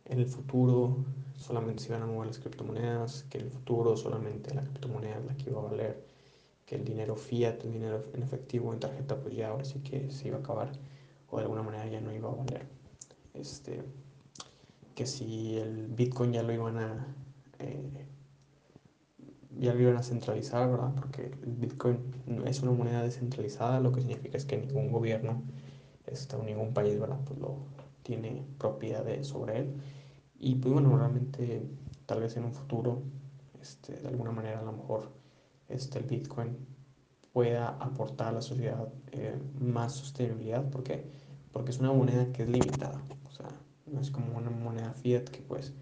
en 0.05 0.21
el 0.21 0.27
futuro 0.27 1.05
solamente 1.37 1.83
se 1.83 1.89
iban 1.89 2.03
a 2.03 2.07
mover 2.07 2.29
las 2.29 2.39
criptomonedas, 2.39 3.25
que 3.29 3.39
en 3.39 3.47
el 3.47 3.51
futuro 3.51 3.97
solamente 3.97 4.55
la 4.55 4.63
criptomoneda 4.63 5.19
es 5.19 5.25
la 5.27 5.37
que 5.37 5.51
iba 5.51 5.61
a 5.61 5.65
valer 5.65 6.07
que 6.67 6.77
el 6.77 6.85
dinero 6.85 7.17
fiat, 7.17 7.65
el 7.65 7.73
dinero 7.73 8.05
en 8.15 8.23
efectivo, 8.23 8.73
en 8.73 8.79
tarjeta, 8.79 9.21
pues 9.21 9.35
ya 9.35 9.49
ahora 9.49 9.65
sí 9.65 9.81
que 9.81 10.11
se 10.11 10.29
iba 10.29 10.37
a 10.37 10.41
acabar 10.41 10.71
o 11.29 11.37
de 11.39 11.43
alguna 11.43 11.63
manera 11.63 11.87
ya 11.89 12.01
no 12.01 12.15
iba 12.15 12.29
a 12.29 12.35
valer. 12.35 12.67
Este, 13.35 13.83
que 14.95 15.05
si 15.07 15.59
el 15.59 15.89
Bitcoin 15.89 16.33
ya 16.33 16.45
lo 16.45 16.53
iban 16.53 16.79
a 16.79 17.07
eh, 17.59 18.07
ya 19.59 19.75
lo 19.75 19.81
iban 19.81 19.97
a 19.97 20.03
centralizar, 20.03 20.71
¿verdad? 20.71 20.93
Porque 20.95 21.33
el 21.43 21.53
Bitcoin 21.53 21.99
es 22.47 22.63
una 22.63 22.73
moneda 22.73 23.03
descentralizada, 23.03 23.81
lo 23.81 23.93
que 23.93 24.01
significa 24.01 24.37
es 24.37 24.45
que 24.45 24.57
ningún 24.57 24.91
gobierno 24.91 25.43
o 26.39 26.43
ningún 26.43 26.73
país, 26.73 26.99
¿verdad? 26.99 27.21
Pues 27.25 27.39
lo 27.39 27.67
tiene 28.03 28.45
propiedad 28.59 29.05
sobre 29.23 29.59
él. 29.59 29.75
Y 30.39 30.57
pues 30.57 30.73
bueno, 30.73 30.97
realmente 30.97 31.63
tal 32.07 32.21
vez 32.21 32.37
en 32.37 32.45
un 32.45 32.53
futuro, 32.53 33.03
este, 33.61 33.95
de 33.95 34.09
alguna 34.09 34.33
manera 34.33 34.61
a 34.61 34.63
lo 34.65 34.73
mejor 34.73 35.13
este, 35.69 35.99
el 35.99 36.05
Bitcoin 36.07 36.57
pueda 37.33 37.69
aportar 37.69 38.29
a 38.29 38.33
la 38.33 38.43
sociedad 38.43 38.89
eh, 39.13 39.39
más 39.61 39.93
sostenibilidad. 39.93 40.69
¿Por 40.69 40.83
qué? 40.83 41.05
Porque 41.53 41.71
es 41.71 41.79
una 41.79 41.93
moneda 41.93 42.33
que 42.33 42.43
es 42.43 42.49
limitada. 42.49 43.01
O 43.29 43.31
sea, 43.31 43.49
no 43.87 44.01
es 44.01 44.11
como 44.11 44.37
una 44.37 44.51
moneda 44.51 44.93
fiat 44.95 45.25
que 45.29 45.43
pues 45.43 45.73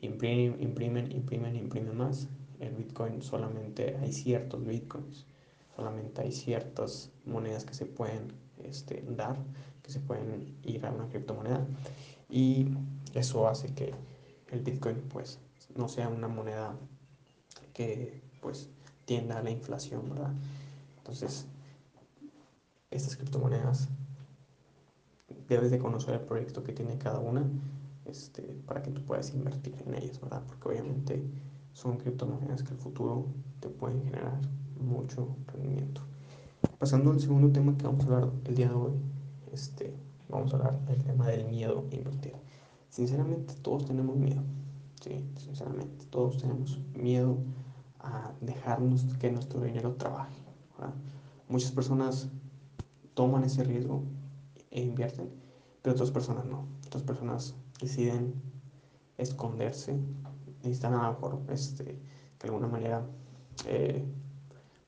imprimen, 0.00 0.60
imprimen, 0.60 1.12
imprimen, 1.12 1.56
imprimen 1.56 1.96
más. 1.96 2.28
El 2.60 2.74
Bitcoin 2.74 3.22
solamente 3.22 3.96
hay 4.00 4.12
ciertos 4.12 4.64
Bitcoins, 4.64 5.26
solamente 5.74 6.22
hay 6.22 6.32
ciertas 6.32 7.10
monedas 7.24 7.64
que 7.64 7.74
se 7.74 7.86
pueden 7.86 8.32
este, 8.64 9.04
dar, 9.08 9.36
que 9.82 9.90
se 9.90 10.00
pueden 10.00 10.56
ir 10.62 10.84
a 10.86 10.90
una 10.90 11.08
criptomoneda 11.08 11.66
y 12.28 12.68
eso 13.14 13.46
hace 13.48 13.74
que 13.74 13.94
el 14.50 14.60
Bitcoin 14.60 15.02
pues 15.08 15.38
no 15.76 15.88
sea 15.88 16.08
una 16.08 16.28
moneda 16.28 16.76
que 17.72 18.22
pues 18.40 18.68
tienda 19.04 19.38
a 19.38 19.42
la 19.42 19.50
inflación, 19.50 20.08
¿verdad? 20.08 20.32
Entonces, 20.98 21.46
estas 22.90 23.16
criptomonedas 23.16 23.88
debes 25.48 25.70
de 25.70 25.78
conocer 25.78 26.14
el 26.14 26.20
proyecto 26.20 26.62
que 26.64 26.72
tiene 26.72 26.98
cada 26.98 27.20
una 27.20 27.44
este, 28.06 28.42
para 28.66 28.82
que 28.82 28.90
tú 28.90 29.04
puedas 29.04 29.32
invertir 29.32 29.74
en 29.86 29.94
ellas, 29.94 30.20
¿verdad? 30.20 30.42
Porque 30.46 30.68
obviamente 30.68 31.22
son 31.76 31.98
criptomonedas 31.98 32.62
que 32.62 32.72
el 32.72 32.78
futuro 32.78 33.26
te 33.60 33.68
pueden 33.68 34.02
generar 34.02 34.40
mucho 34.80 35.36
rendimiento. 35.48 36.00
Pasando 36.78 37.10
al 37.10 37.20
segundo 37.20 37.52
tema 37.52 37.76
que 37.76 37.84
vamos 37.84 38.06
a 38.06 38.14
hablar 38.14 38.30
el 38.46 38.54
día 38.54 38.68
de 38.68 38.74
hoy, 38.74 38.92
este, 39.52 39.94
vamos 40.30 40.54
a 40.54 40.56
hablar 40.56 40.86
del 40.86 41.04
tema 41.04 41.26
del 41.26 41.44
miedo 41.44 41.84
a 41.92 41.94
invertir. 41.94 42.32
Sinceramente 42.88 43.52
todos 43.60 43.84
tenemos 43.84 44.16
miedo, 44.16 44.40
sí, 45.02 45.22
sinceramente 45.36 46.06
todos 46.06 46.38
tenemos 46.38 46.80
miedo 46.94 47.36
a 48.00 48.32
dejarnos 48.40 49.04
que 49.20 49.30
nuestro 49.30 49.60
dinero 49.60 49.96
trabaje. 49.96 50.34
Muchas 51.50 51.72
personas 51.72 52.30
toman 53.12 53.44
ese 53.44 53.64
riesgo 53.64 54.02
e 54.70 54.80
invierten, 54.80 55.28
pero 55.82 55.92
otras 55.92 56.10
personas 56.10 56.46
no. 56.46 56.66
Otras 56.86 57.02
personas 57.02 57.54
deciden 57.80 58.32
esconderse, 59.18 59.98
necesitan 60.66 60.94
a 60.94 61.06
lo 61.06 61.12
mejor 61.14 61.42
este, 61.48 61.84
de 61.84 62.44
alguna 62.44 62.66
manera 62.66 63.04
eh, 63.66 64.04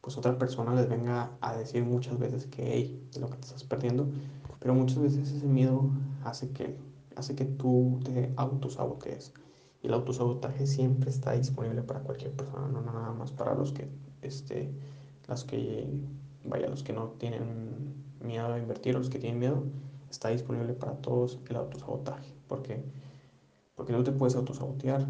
pues 0.00 0.16
otra 0.16 0.38
persona 0.38 0.75
les 0.75 0.88
venga 0.88 1.32
a 1.40 1.56
decir 1.56 1.85
muchas 1.85 2.18
veces 2.18 2.47
que 2.47 2.73
hey, 2.73 3.08
de 3.12 3.20
lo 3.20 3.28
que 3.28 3.37
te 3.37 3.47
estás 3.47 3.64
perdiendo, 3.64 4.08
pero 4.58 4.75
muchas 4.75 4.99
veces 4.99 5.30
ese 5.30 5.47
miedo 5.47 5.90
hace 6.25 6.50
que, 6.50 6.78
hace 7.16 7.35
que 7.35 7.44
tú 7.44 8.00
te 8.04 8.32
autosabotees. 8.37 9.35
Y 9.82 9.87
el 9.87 9.94
autosabotaje 9.94 10.66
siempre 10.66 11.11
está 11.11 11.32
disponible 11.32 11.82
para 11.82 12.00
cualquier 12.00 12.32
persona, 12.32 12.68
no 12.68 12.80
nada 12.80 13.12
más 13.12 13.32
para 13.32 13.54
los 13.54 13.73
que, 13.73 13.88
este, 14.23 14.73
las 15.26 15.44
que, 15.44 15.88
vaya, 16.44 16.68
los 16.68 16.82
que 16.82 16.92
no 16.92 17.08
tienen 17.18 17.94
miedo 18.20 18.52
a 18.52 18.58
invertir 18.58 18.97
o 18.97 19.00
los 19.00 19.11
que 19.11 19.18
tienen 19.18 19.38
miedo, 19.38 19.64
está 20.11 20.30
disponible 20.30 20.73
para 20.73 20.94
todos 20.94 21.38
el 21.49 21.56
autosabotaje. 21.56 22.32
¿Por 22.49 22.62
qué? 22.62 22.82
Porque 23.76 23.92
tú 23.92 24.02
te 24.02 24.12
puedes 24.12 24.35
autosabotear, 24.35 25.06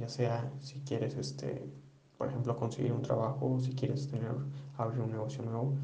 ya 0.00 0.08
sea 0.08 0.50
si 0.60 0.80
quieres, 0.80 1.14
este, 1.16 1.70
por 2.18 2.28
ejemplo, 2.28 2.56
conseguir 2.56 2.92
un 2.92 3.02
trabajo, 3.02 3.60
si 3.60 3.72
quieres 3.72 4.08
tener, 4.08 4.32
abrir 4.76 5.00
un 5.02 5.10
negocio 5.10 5.42
nuevo, 5.44 5.74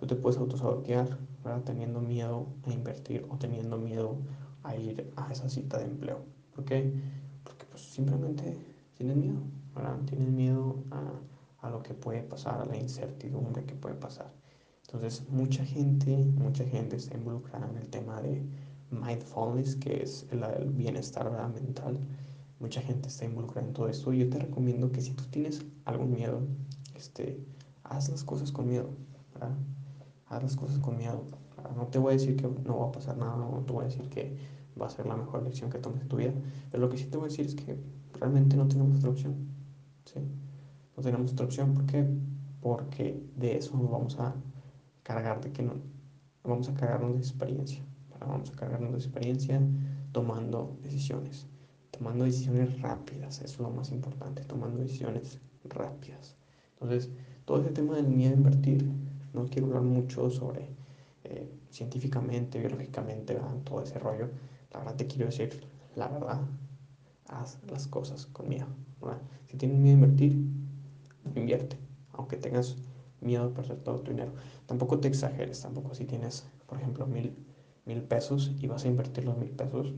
tú 0.00 0.06
te 0.06 0.16
puedes 0.16 0.38
autosabotear, 0.38 1.18
¿verdad? 1.44 1.62
Teniendo 1.64 2.00
miedo 2.00 2.46
a 2.66 2.72
invertir 2.72 3.26
o 3.30 3.36
teniendo 3.36 3.78
miedo 3.78 4.16
a 4.62 4.76
ir 4.76 5.12
a 5.16 5.30
esa 5.30 5.48
cita 5.48 5.78
de 5.78 5.84
empleo. 5.84 6.24
¿Por 6.54 6.64
qué? 6.64 6.92
Porque 7.44 7.66
pues 7.66 7.82
simplemente 7.82 8.58
tienes 8.96 9.16
miedo, 9.16 9.40
¿verdad? 9.74 9.98
Tienes 10.06 10.28
miedo 10.28 10.82
a, 10.90 11.66
a 11.66 11.70
lo 11.70 11.82
que 11.82 11.94
puede 11.94 12.22
pasar, 12.22 12.60
a 12.60 12.64
la 12.64 12.76
incertidumbre 12.76 13.64
que 13.64 13.74
puede 13.74 13.94
pasar. 13.94 14.32
Entonces, 14.86 15.28
mucha 15.28 15.64
gente, 15.64 16.16
mucha 16.16 16.64
gente 16.64 16.96
está 16.96 17.16
involucrada 17.16 17.68
en 17.68 17.76
el 17.76 17.88
tema 17.90 18.20
de 18.22 18.42
mindfulness, 18.90 19.76
que 19.76 20.02
es 20.02 20.26
el, 20.30 20.42
el 20.44 20.70
bienestar 20.70 21.30
mental. 21.52 21.98
Mucha 22.58 22.80
gente 22.80 23.08
está 23.08 23.24
involucrada 23.24 23.66
en 23.66 23.74
todo 23.74 23.88
esto. 23.88 24.12
Y 24.12 24.20
yo 24.20 24.30
te 24.30 24.38
recomiendo 24.38 24.90
que 24.90 25.00
si 25.00 25.12
tú 25.12 25.24
tienes 25.24 25.64
algún 25.84 26.12
miedo, 26.12 26.40
este, 26.94 27.44
haz 27.84 28.08
las 28.08 28.24
cosas 28.24 28.52
con 28.52 28.68
miedo. 28.68 28.90
Haz 30.28 30.42
las 30.42 30.56
cosas 30.56 30.78
con 30.78 30.96
miedo. 30.96 31.24
No 31.76 31.86
te 31.88 31.98
voy 31.98 32.14
a 32.14 32.16
decir 32.16 32.36
que 32.36 32.48
no 32.48 32.78
va 32.78 32.88
a 32.88 32.92
pasar 32.92 33.16
nada, 33.16 33.36
no 33.36 33.64
te 33.66 33.72
voy 33.72 33.84
a 33.84 33.88
decir 33.88 34.08
que 34.08 34.36
va 34.80 34.86
a 34.86 34.90
ser 34.90 35.06
la 35.06 35.16
mejor 35.16 35.42
lección 35.42 35.70
que 35.70 35.78
tomes 35.78 36.02
en 36.02 36.08
tu 36.08 36.16
vida. 36.16 36.32
Pero 36.70 36.82
lo 36.82 36.88
que 36.88 36.96
sí 36.96 37.06
te 37.06 37.16
voy 37.16 37.26
a 37.26 37.28
decir 37.28 37.46
es 37.46 37.54
que 37.54 37.78
realmente 38.14 38.56
no 38.56 38.66
tenemos 38.68 38.96
otra 38.96 39.10
opción. 39.10 39.34
¿sí? 40.04 40.20
No 40.96 41.02
tenemos 41.02 41.32
otra 41.32 41.46
opción. 41.46 41.74
¿Por 41.74 41.86
qué? 41.86 42.06
Porque 42.60 43.22
de 43.36 43.56
eso 43.58 43.76
nos 43.76 43.90
vamos 43.90 44.18
a 44.18 44.34
cargar 45.02 45.40
de 45.40 45.52
que 45.52 45.62
no, 45.62 45.74
vamos 46.42 46.68
a 46.68 46.74
cargarnos 46.74 47.14
de 47.14 47.20
experiencia. 47.20 47.82
Vamos 48.20 48.50
a 48.50 48.54
cargarnos 48.54 48.92
de 48.92 48.98
experiencia 48.98 49.60
tomando 50.12 50.78
decisiones. 50.82 51.46
Tomando 51.96 52.24
decisiones 52.24 52.78
rápidas, 52.82 53.40
eso 53.40 53.54
es 53.54 53.58
lo 53.58 53.70
más 53.70 53.90
importante, 53.90 54.44
tomando 54.44 54.78
decisiones 54.78 55.38
rápidas. 55.64 56.36
Entonces, 56.74 57.08
todo 57.46 57.60
ese 57.60 57.70
tema 57.70 57.96
del 57.96 58.06
miedo 58.06 58.34
a 58.34 58.36
invertir, 58.36 58.86
no 59.32 59.46
quiero 59.46 59.68
hablar 59.68 59.82
mucho 59.82 60.28
sobre 60.28 60.68
eh, 61.24 61.48
científicamente, 61.70 62.58
biológicamente, 62.58 63.38
todo 63.64 63.82
ese 63.82 63.98
rollo. 63.98 64.28
La 64.72 64.80
verdad 64.80 64.96
te 64.96 65.06
quiero 65.06 65.26
decir, 65.26 65.66
la 65.94 66.08
verdad, 66.08 66.42
haz 67.28 67.58
las 67.66 67.86
cosas 67.86 68.26
con 68.26 68.48
miedo. 68.48 68.66
Si 69.46 69.56
tienes 69.56 69.78
miedo 69.78 69.96
a 69.96 70.00
invertir, 70.00 70.36
invierte, 71.34 71.78
aunque 72.12 72.36
tengas 72.36 72.76
miedo 73.22 73.44
a 73.44 73.54
perder 73.54 73.78
todo 73.78 74.00
tu 74.00 74.10
dinero. 74.10 74.32
Tampoco 74.66 74.98
te 74.98 75.08
exageres, 75.08 75.62
tampoco 75.62 75.94
si 75.94 76.04
tienes, 76.04 76.44
por 76.66 76.76
ejemplo, 76.78 77.06
mil, 77.06 77.34
mil 77.86 78.02
pesos 78.02 78.52
y 78.58 78.66
vas 78.66 78.84
a 78.84 78.88
invertir 78.88 79.24
los 79.24 79.38
mil 79.38 79.50
pesos 79.50 79.94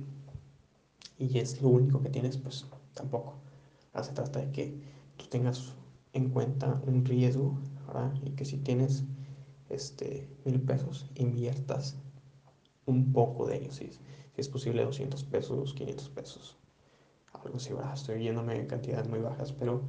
y 1.19 1.39
es 1.39 1.61
lo 1.61 1.69
único 1.69 2.01
que 2.01 2.11
tienes, 2.11 2.37
pues 2.39 2.67
tampoco. 2.95 3.37
Ahora 3.93 4.07
se 4.07 4.13
trata 4.13 4.41
de 4.41 4.51
que 4.53 4.81
tú 5.17 5.27
tengas 5.27 5.75
en 6.13 6.31
cuenta 6.31 6.81
un 6.87 7.05
riesgo, 7.05 7.59
¿verdad? 7.87 8.15
Y 8.23 8.31
que 8.31 8.45
si 8.45 8.59
tienes 8.59 9.05
este, 9.69 10.29
mil 10.45 10.61
pesos, 10.61 11.11
inviertas 11.17 11.97
un 12.87 13.13
poco 13.13 13.47
de 13.47 13.57
ellos, 13.57 13.77
si, 13.77 13.91
si 13.91 14.01
es 14.37 14.49
posible 14.49 14.85
200 14.85 15.25
pesos, 15.25 15.75
500 15.75 16.09
pesos, 16.11 16.57
algo 17.33 17.57
así, 17.57 17.73
¿verdad? 17.73 17.95
Estoy 17.95 18.23
yéndome 18.23 18.57
en 18.57 18.67
cantidades 18.67 19.09
muy 19.09 19.19
bajas, 19.19 19.53
pero 19.53 19.83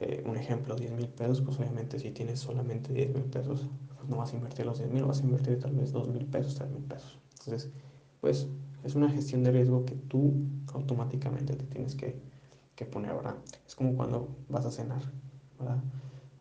eh, 0.00 0.22
un 0.24 0.36
ejemplo, 0.36 0.76
10 0.76 0.92
mil 0.92 1.08
pesos, 1.08 1.42
pues 1.42 1.58
obviamente 1.58 1.98
si 1.98 2.10
tienes 2.12 2.40
solamente 2.40 2.92
10 2.92 3.12
mil 3.12 3.24
pesos, 3.24 3.68
pues 3.96 4.08
no 4.08 4.18
vas 4.18 4.32
a 4.32 4.36
invertir 4.36 4.64
los 4.64 4.78
10 4.78 4.90
mil, 4.90 5.04
vas 5.04 5.20
a 5.20 5.24
invertir 5.24 5.58
tal 5.58 5.72
vez 5.72 5.92
2 5.92 6.08
mil 6.08 6.24
pesos, 6.26 6.54
3 6.54 6.70
mil 6.70 6.84
pesos. 6.84 7.18
Entonces, 7.40 7.70
pues 8.20 8.48
es 8.84 8.94
una 8.94 9.08
gestión 9.08 9.42
de 9.42 9.52
riesgo 9.52 9.84
que 9.84 9.94
tú 9.94 10.32
automáticamente 10.72 11.54
te 11.54 11.64
tienes 11.64 11.94
que, 11.94 12.16
que 12.74 12.84
poner, 12.84 13.14
¿verdad? 13.14 13.36
Es 13.66 13.74
como 13.74 13.94
cuando 13.94 14.28
vas 14.48 14.64
a 14.66 14.70
cenar, 14.70 15.02
¿verdad? 15.58 15.82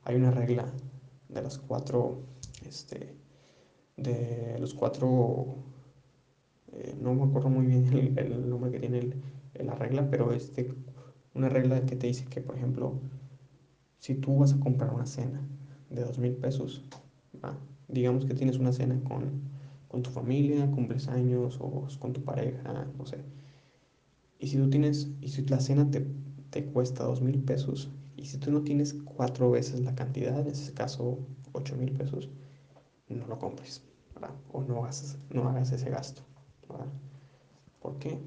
Hay 0.03 0.15
una 0.15 0.32
regla 0.32 0.72
de 1.29 1.41
las 1.41 1.58
cuatro, 1.58 2.20
este, 2.65 3.15
de 3.98 4.58
los 4.60 4.74
cuatro, 4.74 5.58
eh, 6.72 6.96
no 7.01 7.13
me 7.13 7.24
acuerdo 7.24 7.50
muy 7.50 7.65
bien 7.65 8.13
el, 8.17 8.50
nombre 8.50 8.72
que 8.72 8.79
tiene 8.79 9.00
el, 9.00 9.22
la 9.65 9.75
regla, 9.75 10.08
pero 10.10 10.32
es 10.32 10.53
de 10.56 10.74
una 11.34 11.50
regla 11.50 11.86
que 11.86 11.96
te 11.96 12.08
dice 12.08 12.25
que, 12.25 12.41
por 12.41 12.56
ejemplo, 12.56 12.94
si 14.00 14.15
tú 14.15 14.38
vas 14.38 14.53
a 14.53 14.60
comprar 14.60 14.94
una 14.94 15.06
cena 15.06 15.41
de 15.89 16.03
dos 16.03 16.20
mil 16.20 16.34
pesos, 16.34 16.84
digamos 17.88 18.25
que 18.25 18.34
tienes 18.34 18.58
una 18.58 18.72
cena 18.72 19.00
con, 19.03 19.41
con 19.88 20.03
tu 20.03 20.10
familia, 20.10 20.70
cumples 20.72 21.08
años 21.08 21.58
o 21.62 21.88
con 22.00 22.13
tu 22.13 22.24
pareja, 22.24 22.88
no 22.98 23.06
sé. 23.06 23.24
Y 24.39 24.48
si 24.48 24.58
tú 24.58 24.70
tienes, 24.70 25.10
y 25.22 25.29
si 25.29 25.46
la 25.46 25.60
cena 25.60 25.89
te, 25.89 26.06
te 26.50 26.65
cuesta 26.65 27.03
dos 27.03 27.22
mil 27.22 27.39
pesos, 27.39 27.89
y 28.15 28.25
si 28.25 28.38
tú 28.38 28.51
no 28.51 28.62
tienes 28.62 28.94
cuatro 28.94 29.51
veces 29.51 29.79
la 29.82 29.96
cantidad, 29.96 30.39
en 30.39 30.48
ese 30.48 30.74
caso 30.74 31.20
ocho 31.53 31.75
mil 31.75 31.91
pesos, 31.91 32.29
no 33.10 33.27
lo 33.27 33.39
compres, 33.39 33.84
¿verdad? 34.13 34.36
O 34.51 34.62
no 34.63 34.84
hagas, 34.84 35.17
no 35.29 35.48
hagas 35.48 35.72
ese 35.72 35.89
gasto, 35.89 36.22
¿verdad? 36.70 36.88
¿Por 37.82 37.98
qué? 38.00 38.20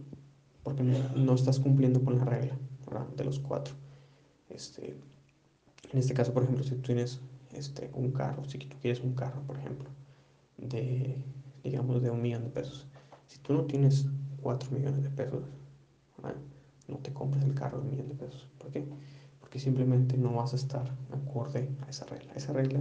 Porque 0.63 0.83
no, 0.83 1.35
estás 1.35 1.59
cumpliendo 1.59 2.03
con 2.05 2.19
la 2.19 2.25
regla, 2.25 2.59
¿verdad? 2.87 3.07
De 3.17 3.25
los 3.25 3.39
cuatro. 3.39 3.75
Este, 4.49 4.97
en 5.93 5.99
este 5.99 6.15
caso, 6.15 6.33
por 6.33 6.43
ejemplo, 6.43 6.65
si 6.65 6.71
tú 6.77 6.83
tienes 6.83 7.21
este, 7.53 7.91
un 7.95 8.13
carro, 8.13 8.45
si 8.45 8.59
tú 8.59 8.77
quieres 8.81 9.01
un 9.01 9.15
carro, 9.15 9.43
por 9.43 9.59
ejemplo, 9.59 9.91
de, 10.57 11.25
digamos, 11.63 12.03
de 12.03 12.11
un 12.11 12.23
millón 12.23 12.45
de 12.45 12.51
pesos, 12.51 12.87
si 13.27 13.39
tú 13.39 13.53
no 13.55 13.65
tienes 13.65 14.07
cuatro 14.43 14.71
millones 14.71 15.03
de 15.03 15.11
pesos, 15.11 15.43
no 16.89 16.97
te 16.99 17.13
compres 17.13 17.45
el 17.45 17.55
carro 17.55 17.79
de 17.79 17.85
un 17.85 17.91
millón 17.91 18.09
de 18.09 18.15
pesos. 18.15 18.49
¿Por 18.59 18.71
qué? 18.71 18.85
Porque 19.39 19.59
simplemente 19.59 20.17
no 20.17 20.35
vas 20.35 20.53
a 20.53 20.57
estar 20.57 20.97
acorde 21.13 21.71
a 21.87 21.91
esa 21.91 22.05
regla. 22.07 22.33
Esa 22.35 22.53
regla 22.53 22.81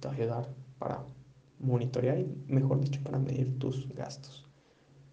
te 0.00 0.08
va 0.08 0.14
a 0.14 0.16
ayudar 0.16 0.54
para 0.78 1.04
monitorear 1.58 2.18
y, 2.18 2.44
mejor 2.48 2.80
dicho, 2.80 3.00
para 3.02 3.18
medir 3.18 3.58
tus 3.58 3.88
gastos. 3.94 4.46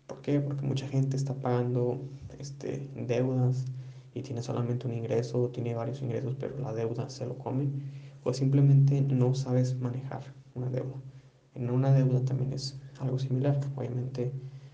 ¿Por 0.08 0.22
qué? 0.22 0.42
Porque 0.42 0.66
mucha 0.66 0.88
gente 0.88 1.16
está 1.16 1.34
pagando 1.34 2.02
este, 2.38 2.90
deudas 2.96 3.66
y 4.14 4.22
tiene 4.22 4.44
solamente 4.44 4.88
un 4.88 4.94
ingreso 4.94 5.50
tiene 5.50 5.74
varios 5.74 6.02
ingresos, 6.02 6.36
pero 6.40 6.60
la 6.60 6.74
deuda 6.74 7.10
se 7.10 7.26
lo 7.26 7.38
come, 7.38 7.70
o 8.24 8.34
simplemente 8.34 9.02
no 9.02 9.34
sabes 9.34 9.80
manejar 9.80 10.34
una 10.54 10.70
deuda. 10.70 11.02
En 11.56 11.70
una 11.70 11.92
deuda 11.92 12.24
también 12.26 12.54
es 12.54 12.80
algo 13.00 13.20
similar. 13.20 13.60
Obviamente 13.76 14.34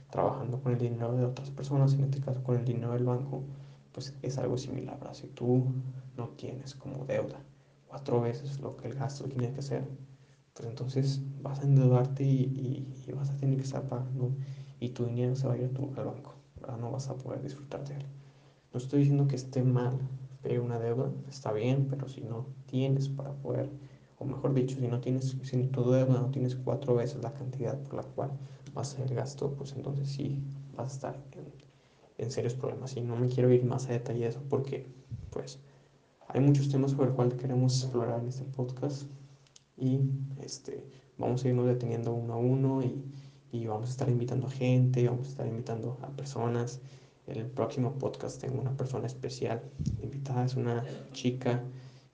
trabajando 0.09 0.59
con 0.61 0.73
el 0.73 0.79
dinero 0.79 1.15
de 1.15 1.25
otras 1.25 1.51
personas, 1.51 1.93
en 1.93 2.05
este 2.05 2.19
caso 2.19 2.43
con 2.43 2.57
el 2.57 2.65
dinero 2.65 2.93
del 2.93 3.03
banco, 3.03 3.43
pues 3.91 4.15
es 4.21 4.37
algo 4.37 4.57
similar. 4.57 4.97
¿verdad? 4.99 5.13
Si 5.13 5.27
tú 5.27 5.73
no 6.17 6.29
tienes 6.29 6.75
como 6.75 7.05
deuda 7.05 7.43
cuatro 7.87 8.21
veces 8.21 8.59
lo 8.59 8.77
que 8.77 8.87
el 8.87 8.95
gasto 8.95 9.25
que 9.25 9.31
tienes 9.31 9.53
que 9.53 9.59
hacer, 9.59 9.83
pues 10.53 10.67
entonces 10.67 11.21
vas 11.41 11.59
a 11.59 11.63
endeudarte 11.63 12.23
y, 12.23 12.85
y, 13.07 13.11
vas 13.13 13.29
a 13.29 13.37
tener 13.37 13.57
que 13.57 13.63
estar 13.63 13.83
pagando 13.83 14.31
y 14.79 14.89
tu 14.89 15.05
dinero 15.05 15.35
se 15.35 15.47
va 15.47 15.53
a 15.53 15.57
ir 15.57 15.65
a 15.65 15.69
tu, 15.69 15.91
al 15.97 16.05
banco, 16.05 16.35
¿verdad? 16.59 16.77
no 16.77 16.91
vas 16.91 17.09
a 17.09 17.15
poder 17.15 17.41
disfrutar 17.41 17.87
de 17.87 17.95
él. 17.95 18.05
No 18.71 18.77
estoy 18.77 18.99
diciendo 18.99 19.27
que 19.27 19.35
esté 19.35 19.63
mal 19.63 19.97
pedir 20.41 20.59
una 20.59 20.79
deuda, 20.79 21.11
está 21.27 21.51
bien, 21.51 21.87
pero 21.89 22.07
si 22.07 22.21
no 22.21 22.45
tienes 22.67 23.09
para 23.09 23.31
poder, 23.33 23.69
o 24.19 24.25
mejor 24.25 24.53
dicho, 24.53 24.77
si 24.77 24.87
no 24.87 24.99
tienes, 24.99 25.37
si 25.43 25.63
tu 25.67 25.89
deuda 25.89 26.19
no 26.19 26.29
tienes 26.29 26.55
cuatro 26.55 26.93
veces 26.95 27.23
la 27.23 27.33
cantidad 27.33 27.81
por 27.83 27.95
la 27.95 28.03
cual 28.03 28.31
vas 28.73 28.89
a 28.89 28.93
hacer 28.93 29.07
el 29.09 29.15
gasto, 29.15 29.53
pues 29.53 29.71
entonces 29.73 30.09
sí 30.09 30.43
vas 30.75 30.91
a 30.91 30.95
estar 30.95 31.23
en, 31.31 31.45
en 32.17 32.29
serios 32.29 32.53
problemas. 32.53 32.97
Y 32.97 33.01
no 33.01 33.15
me 33.15 33.29
quiero 33.29 33.51
ir 33.51 33.63
más 33.63 33.87
a 33.87 33.93
detalle 33.93 34.19
de 34.19 34.27
eso 34.27 34.41
porque, 34.49 34.87
pues, 35.29 35.59
hay 36.27 36.41
muchos 36.41 36.69
temas 36.69 36.91
sobre 36.91 37.09
el 37.09 37.15
cual 37.15 37.35
queremos 37.37 37.81
explorar 37.81 38.19
en 38.19 38.27
este 38.27 38.43
podcast 38.43 39.03
y 39.77 40.01
este, 40.41 40.85
vamos 41.17 41.43
a 41.43 41.47
irnos 41.47 41.65
deteniendo 41.65 42.13
uno 42.13 42.33
a 42.33 42.37
uno 42.37 42.83
y, 42.83 43.01
y 43.53 43.67
vamos 43.67 43.87
a 43.87 43.91
estar 43.91 44.09
invitando 44.09 44.47
a 44.47 44.51
gente, 44.51 45.07
vamos 45.07 45.27
a 45.27 45.29
estar 45.31 45.47
invitando 45.47 45.97
a 46.01 46.09
personas. 46.09 46.81
En 47.25 47.37
el 47.37 47.45
próximo 47.45 47.93
podcast 47.93 48.41
tengo 48.41 48.59
una 48.59 48.75
persona 48.75 49.07
especial 49.07 49.61
invitada, 50.01 50.43
es 50.45 50.55
una 50.55 50.83
chica 51.13 51.63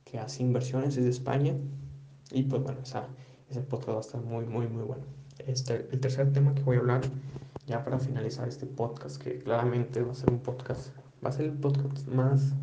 que 0.04 0.20
hace 0.20 0.44
inversiones, 0.44 0.98
es 0.98 1.04
de 1.04 1.10
España 1.10 1.56
y 2.32 2.44
pues 2.44 2.62
bueno, 2.64 2.80
esa, 2.82 3.08
ese 3.50 3.62
podcast 3.62 3.90
va 3.90 3.98
a 3.98 4.02
estar 4.02 4.22
muy, 4.22 4.46
muy, 4.46 4.68
muy 4.68 4.84
bueno. 4.84 5.04
Este, 5.40 5.88
el 5.92 6.00
tercer 6.00 6.32
tema 6.34 6.54
que 6.54 6.64
voy 6.64 6.78
a 6.78 6.80
hablar 6.80 7.02
ya 7.68 7.84
para 7.84 8.00
finalizar 8.00 8.48
este 8.48 8.66
podcast, 8.66 9.22
que 9.22 9.40
claramente 9.40 10.02
va 10.02 10.12
a 10.12 10.16
ser 10.16 10.32
un 10.32 10.40
podcast, 10.40 10.96
va 11.24 11.30
a 11.30 11.32
ser 11.34 11.46
el 11.46 11.54
podcast 11.54 12.08
más... 12.08 12.54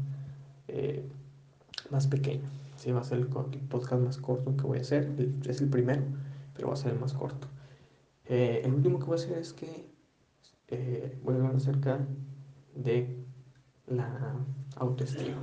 Eh, 0.69 1.09
más 1.93 2.07
pequeño. 2.07 2.49
Sí, 2.77 2.91
va 2.91 3.01
a 3.01 3.05
ser 3.05 3.19
el, 3.19 3.27
podcast 3.27 4.03
más 4.03 4.19
corto 4.19 4.57
que 4.57 4.65
voy 4.65 4.79
a 4.79 4.81
hacer. 4.81 5.13
Es 5.47 5.61
el 5.61 5.69
primero, 5.69 6.03
pero 6.55 6.69
va 6.69 6.75
a 6.75 6.77
ser 6.77 6.93
el 6.93 6.99
más 6.99 7.13
corto. 7.13 7.47
Eh, 8.25 8.63
el 8.65 8.73
último 8.75 8.99
que 8.99 9.05
voy 9.05 9.21
a 9.21 9.23
hacer 9.23 9.39
es 9.39 9.53
que 9.53 9.91
eh, 10.69 11.19
voy 11.23 11.35
a 11.35 11.37
hablar 11.39 11.57
acerca 11.57 12.01
de 12.75 13.25
la 13.87 14.35
autoestima. 14.77 15.43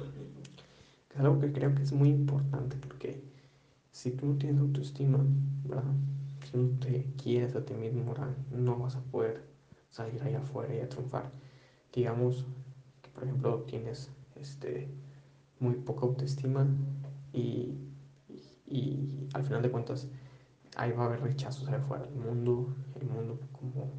Que 1.07 1.15
es 1.15 1.19
algo 1.19 1.39
que 1.39 1.53
creo 1.53 1.73
que 1.75 1.83
es 1.83 1.93
muy 1.93 2.09
importante 2.09 2.77
porque 2.77 3.23
si 3.91 4.11
tú 4.11 4.25
no 4.25 4.35
tienes 4.37 4.59
autoestima, 4.59 5.19
¿verdad? 5.63 5.93
si 6.49 6.57
no 6.57 6.79
te 6.79 7.05
quieres 7.21 7.55
a 7.55 7.65
ti 7.65 7.73
mismo, 7.73 8.13
no 8.51 8.77
vas 8.77 8.95
a 8.95 9.01
poder 9.01 9.43
salir 9.89 10.21
allá 10.23 10.39
afuera 10.39 10.73
y 10.75 10.79
a 10.79 10.89
triunfar. 10.89 11.31
Digamos 11.93 12.45
que, 13.01 13.09
por 13.09 13.23
ejemplo, 13.23 13.63
tienes 13.67 14.11
este 14.35 14.89
muy 15.59 15.75
poca 15.75 16.05
autoestima 16.05 16.65
y, 17.33 17.77
y, 18.65 19.27
al 19.33 19.43
final 19.43 19.61
de 19.61 19.69
cuentas 19.69 20.07
ahí 20.75 20.91
va 20.91 21.03
a 21.03 21.05
haber 21.07 21.21
rechazos 21.21 21.67
allá 21.67 21.77
afuera. 21.77 22.05
El 22.05 22.15
mundo, 22.15 22.73
el 22.99 23.07
mundo 23.07 23.39
como, 23.51 23.91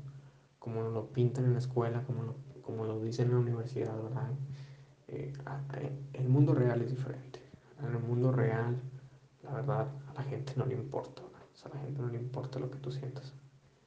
como 0.59 0.82
lo 0.88 1.12
pintan 1.12 1.44
en 1.44 1.52
la 1.52 1.59
escuela, 1.59 2.02
como 2.04 2.23
lo, 2.23 2.35
como 2.62 2.85
lo 2.85 3.00
dicen 3.00 3.26
en 3.26 3.35
la 3.35 3.40
universidad, 3.40 4.02
¿verdad? 4.02 4.30
Eh, 5.09 5.32
el 6.14 6.28
mundo 6.28 6.54
real 6.54 6.80
es 6.82 6.90
diferente. 6.90 7.40
En 7.80 7.94
el 7.94 8.02
mundo 8.02 8.32
real, 8.32 8.76
la 9.42 9.52
verdad, 9.52 9.88
a 10.08 10.15
la 10.15 10.23
gente 10.23 10.54
no 10.56 10.67
le 10.67 10.75
importa. 10.75 11.23
O 11.23 11.56
sea, 11.56 11.71
a 11.73 11.75
la 11.75 11.80
gente 11.82 12.00
no 12.00 12.08
le 12.08 12.19
importa 12.19 12.58
lo 12.58 12.71
que 12.71 12.78
tú 12.78 12.91
sientas, 12.91 13.32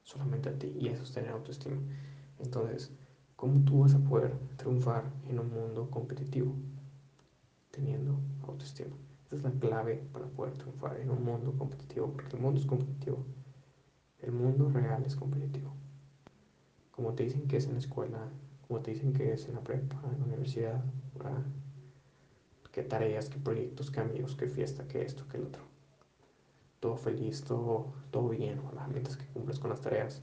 solamente 0.03 0.49
a 0.49 0.57
ti. 0.57 0.75
Y 0.79 0.87
eso 0.89 1.03
es 1.03 1.11
tener 1.11 1.31
autoestima. 1.31 1.77
Entonces, 2.39 2.91
¿cómo 3.35 3.63
tú 3.65 3.81
vas 3.81 3.93
a 3.95 3.99
poder 3.99 4.37
triunfar 4.57 5.11
en 5.27 5.39
un 5.39 5.49
mundo 5.49 5.89
competitivo? 5.89 6.55
teniendo 7.73 8.19
autoestima. 8.47 8.95
Esa 9.25 9.35
es 9.35 9.43
la 9.43 9.51
clave 9.59 10.07
para 10.13 10.27
poder 10.27 10.53
triunfar 10.53 10.99
en 10.99 11.09
un 11.09 11.23
mundo 11.25 11.57
competitivo, 11.57 12.11
porque 12.11 12.35
el 12.35 12.41
mundo 12.41 12.59
es 12.59 12.67
competitivo. 12.67 13.25
El 14.19 14.31
mundo 14.31 14.69
real 14.69 15.03
es 15.05 15.15
competitivo. 15.15 15.73
Como 16.91 17.13
te 17.13 17.23
dicen 17.23 17.47
que 17.47 17.57
es 17.57 17.65
en 17.65 17.73
la 17.73 17.79
escuela, 17.79 18.29
como 18.67 18.81
te 18.81 18.91
dicen 18.91 19.13
que 19.13 19.33
es 19.33 19.47
en 19.47 19.55
la 19.55 19.61
prepa, 19.61 19.99
en 20.13 20.19
la 20.19 20.25
universidad, 20.25 20.85
qué 22.73 22.83
tareas, 22.83 23.29
qué 23.29 23.37
proyectos, 23.37 23.91
qué 23.91 24.01
amigos, 24.01 24.35
qué 24.35 24.47
fiesta, 24.47 24.85
qué 24.87 25.03
esto, 25.03 25.23
qué 25.29 25.37
el 25.37 25.43
otro. 25.43 25.61
Todo 26.81 26.97
feliz, 26.97 27.43
todo, 27.43 27.93
todo 28.11 28.27
bien, 28.29 28.59
mientras 28.91 29.15
que 29.15 29.25
cumples 29.27 29.59
con 29.59 29.69
las 29.69 29.79
tareas. 29.79 30.21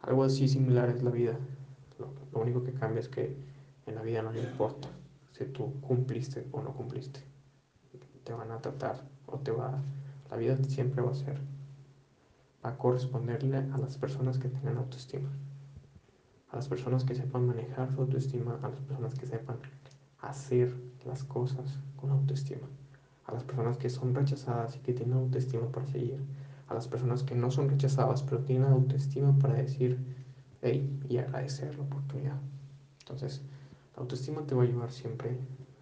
Algo 0.00 0.24
así 0.24 0.48
similar 0.48 0.88
es 0.88 1.02
la 1.02 1.10
vida. 1.10 1.38
Lo, 2.00 2.08
lo 2.32 2.40
único 2.40 2.64
que 2.64 2.72
cambia 2.72 3.00
es 3.00 3.08
que 3.08 3.36
en 3.86 3.94
la 3.94 4.02
vida 4.02 4.22
no 4.22 4.32
le 4.32 4.40
importa 4.40 4.88
si 5.32 5.44
tú 5.44 5.80
cumpliste 5.82 6.46
o 6.52 6.62
no 6.62 6.72
cumpliste. 6.72 7.20
Te 8.24 8.32
van 8.32 8.50
a 8.50 8.60
tratar 8.60 9.04
o 9.26 9.38
te 9.38 9.50
va, 9.50 9.80
la 10.30 10.36
vida 10.36 10.56
siempre 10.68 11.02
va 11.02 11.12
a 11.12 11.14
ser, 11.14 11.38
va 12.64 12.70
a 12.70 12.78
corresponderle 12.78 13.58
a 13.58 13.78
las 13.78 13.98
personas 13.98 14.38
que 14.38 14.48
tengan 14.48 14.78
autoestima, 14.78 15.28
a 16.50 16.56
las 16.56 16.68
personas 16.68 17.04
que 17.04 17.14
sepan 17.14 17.46
manejar 17.46 17.92
su 17.92 18.00
autoestima, 18.00 18.58
a 18.62 18.68
las 18.68 18.80
personas 18.80 19.14
que 19.14 19.26
sepan 19.26 19.58
hacer 20.20 20.74
las 21.06 21.24
cosas 21.24 21.78
con 21.96 22.10
autoestima, 22.10 22.68
a 23.24 23.32
las 23.32 23.44
personas 23.44 23.76
que 23.78 23.90
son 23.90 24.14
rechazadas 24.14 24.76
y 24.76 24.80
que 24.80 24.92
tienen 24.92 25.16
autoestima 25.16 25.70
para 25.70 25.86
seguir, 25.86 26.20
a 26.68 26.74
las 26.74 26.88
personas 26.88 27.22
que 27.22 27.34
no 27.34 27.50
son 27.50 27.68
rechazadas 27.68 28.22
pero 28.22 28.42
tienen 28.42 28.70
autoestima 28.70 29.36
para 29.38 29.54
decir, 29.54 29.98
hey, 30.62 31.00
y 31.08 31.18
agradecer 31.18 31.76
la 31.76 31.84
oportunidad. 31.84 32.38
Entonces, 33.00 33.42
la 33.96 34.02
autoestima 34.02 34.42
te 34.46 34.54
va 34.54 34.62
a 34.62 34.66
ayudar 34.66 34.92
siempre 34.92 35.38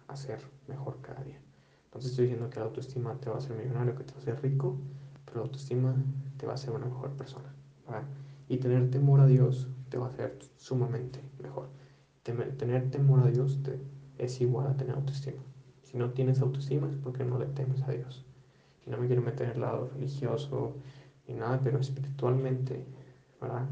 a 0.07 0.15
ser 0.15 0.39
mejor 0.67 1.01
cada 1.01 1.23
día. 1.23 1.39
Entonces 1.85 2.11
estoy 2.11 2.25
diciendo 2.25 2.49
que 2.49 2.59
la 2.59 2.65
autoestima 2.65 3.13
te 3.19 3.29
va 3.29 3.35
a 3.35 3.39
hacer 3.39 3.57
millonario, 3.57 3.95
que 3.95 4.03
te 4.03 4.11
va 4.13 4.19
a 4.19 4.21
hacer 4.21 4.41
rico, 4.41 4.77
pero 5.25 5.37
la 5.37 5.45
autoestima 5.45 5.95
te 6.37 6.45
va 6.45 6.53
a 6.53 6.55
hacer 6.55 6.71
una 6.71 6.85
mejor 6.85 7.11
persona. 7.11 7.53
Y 8.49 8.57
tener 8.57 8.89
temor 8.91 9.19
a 9.19 9.25
Dios 9.25 9.67
te 9.89 9.97
va 9.97 10.07
a 10.07 10.09
hacer 10.09 10.37
sumamente 10.57 11.21
mejor. 11.41 11.69
Tener 12.23 12.91
temor 12.91 13.21
a 13.21 13.27
Dios 13.27 13.61
te, 13.63 13.79
es 14.17 14.41
igual 14.41 14.67
a 14.67 14.77
tener 14.77 14.95
autoestima. 14.95 15.41
Si 15.83 15.97
no 15.97 16.11
tienes 16.11 16.41
autoestima 16.41 16.89
es 16.89 16.97
porque 16.97 17.23
no 17.23 17.39
le 17.39 17.45
temes 17.45 17.81
a 17.83 17.91
Dios. 17.91 18.25
Y 18.85 18.89
no 18.89 18.97
me 18.97 19.07
quiero 19.07 19.21
meter 19.21 19.47
en 19.47 19.53
el 19.55 19.61
lado 19.61 19.89
religioso 19.93 20.75
ni 21.27 21.35
nada, 21.35 21.59
pero 21.63 21.79
espiritualmente, 21.79 22.85
¿verdad? 23.41 23.67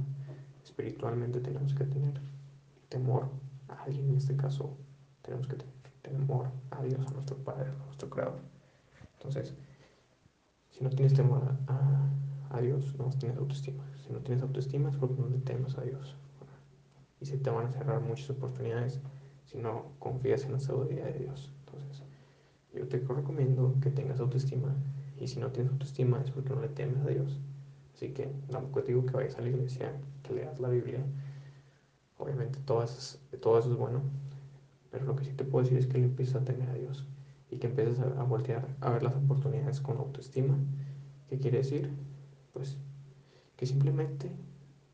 Espiritualmente 0.63 1.39
tenemos 1.39 1.73
que 1.73 1.85
tener 1.85 2.19
temor 2.89 3.29
a 3.67 3.83
alguien, 3.83 4.09
en 4.09 4.17
este 4.17 4.35
caso 4.35 4.77
tenemos 5.21 5.47
que 5.47 5.55
tener 5.55 5.73
temor 6.01 6.51
a 6.71 6.83
Dios, 6.83 7.05
a 7.07 7.11
nuestro 7.11 7.37
Padre, 7.37 7.69
a 7.69 7.85
nuestro 7.85 8.09
Creador. 8.09 8.39
Entonces, 9.13 9.55
si 10.69 10.83
no 10.83 10.89
tienes 10.89 11.13
temor 11.13 11.55
a, 11.67 12.09
a 12.51 12.61
Dios, 12.61 12.95
no 12.97 13.09
tienes 13.17 13.37
autoestima. 13.37 13.83
Si 14.05 14.13
no 14.13 14.19
tienes 14.19 14.43
autoestima 14.43 14.89
es 14.89 14.97
porque 14.97 15.19
no 15.19 15.27
le 15.27 15.39
temes 15.39 15.77
a 15.77 15.81
Dios. 15.81 16.15
Y 17.19 17.25
se 17.25 17.37
te 17.37 17.49
van 17.49 17.67
a 17.67 17.71
cerrar 17.71 18.01
muchas 18.01 18.29
oportunidades 18.29 18.99
no 19.55 19.93
confías 19.99 20.45
en 20.45 20.53
la 20.53 20.59
sabiduría 20.59 21.05
de 21.05 21.19
Dios. 21.19 21.51
Entonces, 21.65 22.03
yo 22.73 22.87
te 22.87 22.99
recomiendo 22.99 23.75
que 23.81 23.89
tengas 23.89 24.19
autoestima. 24.19 24.75
Y 25.19 25.27
si 25.27 25.39
no 25.39 25.51
tienes 25.51 25.71
autoestima 25.71 26.21
es 26.21 26.31
porque 26.31 26.53
no 26.53 26.61
le 26.61 26.69
temes 26.69 27.01
a 27.03 27.07
Dios. 27.07 27.39
Así 27.93 28.09
que 28.09 28.29
tampoco 28.49 28.83
te 28.83 28.93
digo 28.93 29.05
que 29.05 29.13
vayas 29.13 29.37
a 29.37 29.41
la 29.41 29.49
iglesia, 29.49 29.93
que 30.23 30.33
leas 30.33 30.59
la 30.59 30.67
Biblia, 30.67 30.99
Obviamente 32.17 32.59
todo 32.65 32.83
eso, 32.83 33.19
es, 33.33 33.77
bueno, 33.77 34.01
pero 34.89 35.05
lo 35.05 35.15
que 35.15 35.25
sí 35.25 35.33
te 35.33 35.43
puedo 35.43 35.63
decir 35.63 35.77
es 35.77 35.87
que 35.87 35.97
le 35.97 36.05
empieces 36.05 36.35
a 36.35 36.45
tener 36.45 36.69
a 36.69 36.73
Dios 36.73 37.05
y 37.49 37.57
que 37.57 37.67
empieces 37.67 37.99
a, 37.99 38.23
voltear 38.23 38.67
a 38.79 38.91
ver 38.91 39.03
las 39.03 39.15
oportunidades 39.15 39.81
con 39.81 39.97
autoestima. 39.97 40.57
¿Qué 41.29 41.37
quiere 41.37 41.57
decir? 41.57 41.91
Pues 42.53 42.77
que 43.57 43.65
simplemente 43.65 44.31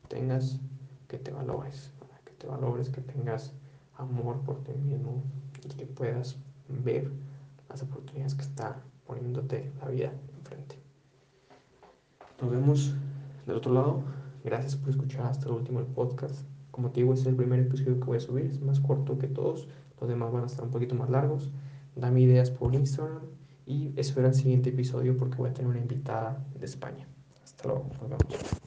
tengas, 0.08 0.58
que 1.06 1.18
te 1.18 1.30
valores, 1.30 1.92
que 2.24 2.32
te 2.32 2.46
valores, 2.48 2.90
que 2.90 3.00
tengas 3.00 3.52
amor 3.96 4.40
por 4.40 4.62
ti 4.64 4.72
mismo 4.72 5.22
y 5.64 5.68
que 5.68 5.86
puedas 5.86 6.36
ver 6.68 7.10
las 7.68 7.82
oportunidades 7.82 8.34
que 8.34 8.42
está 8.42 8.82
poniéndote 9.06 9.72
la 9.80 9.88
vida 9.88 10.12
enfrente. 10.36 10.76
Nos 12.40 12.50
vemos 12.50 12.94
del 13.46 13.56
otro 13.56 13.72
lado. 13.72 14.02
Gracias 14.44 14.76
por 14.76 14.90
escuchar 14.90 15.26
hasta 15.26 15.46
el 15.46 15.54
último 15.54 15.80
el 15.80 15.86
podcast. 15.86 16.44
Como 16.70 16.90
te 16.90 17.00
digo, 17.00 17.12
este 17.12 17.22
es 17.22 17.28
el 17.28 17.36
primer 17.36 17.60
episodio 17.60 18.00
que 18.00 18.06
voy 18.06 18.16
a 18.16 18.20
subir, 18.20 18.46
es 18.46 18.60
más 18.60 18.80
corto 18.80 19.18
que 19.18 19.28
todos, 19.28 19.68
los 20.00 20.08
demás 20.08 20.32
van 20.32 20.44
a 20.44 20.46
estar 20.46 20.64
un 20.64 20.70
poquito 20.70 20.94
más 20.94 21.10
largos. 21.10 21.50
Dame 21.94 22.22
ideas 22.22 22.50
por 22.50 22.74
Instagram 22.74 23.22
y 23.66 23.92
espera 23.96 24.28
el 24.28 24.34
siguiente 24.34 24.70
episodio 24.70 25.16
porque 25.16 25.36
voy 25.36 25.50
a 25.50 25.54
tener 25.54 25.70
una 25.70 25.80
invitada 25.80 26.44
de 26.58 26.64
España. 26.64 27.06
Hasta 27.44 27.68
luego, 27.68 27.86
nos 28.00 28.18
vemos. 28.18 28.62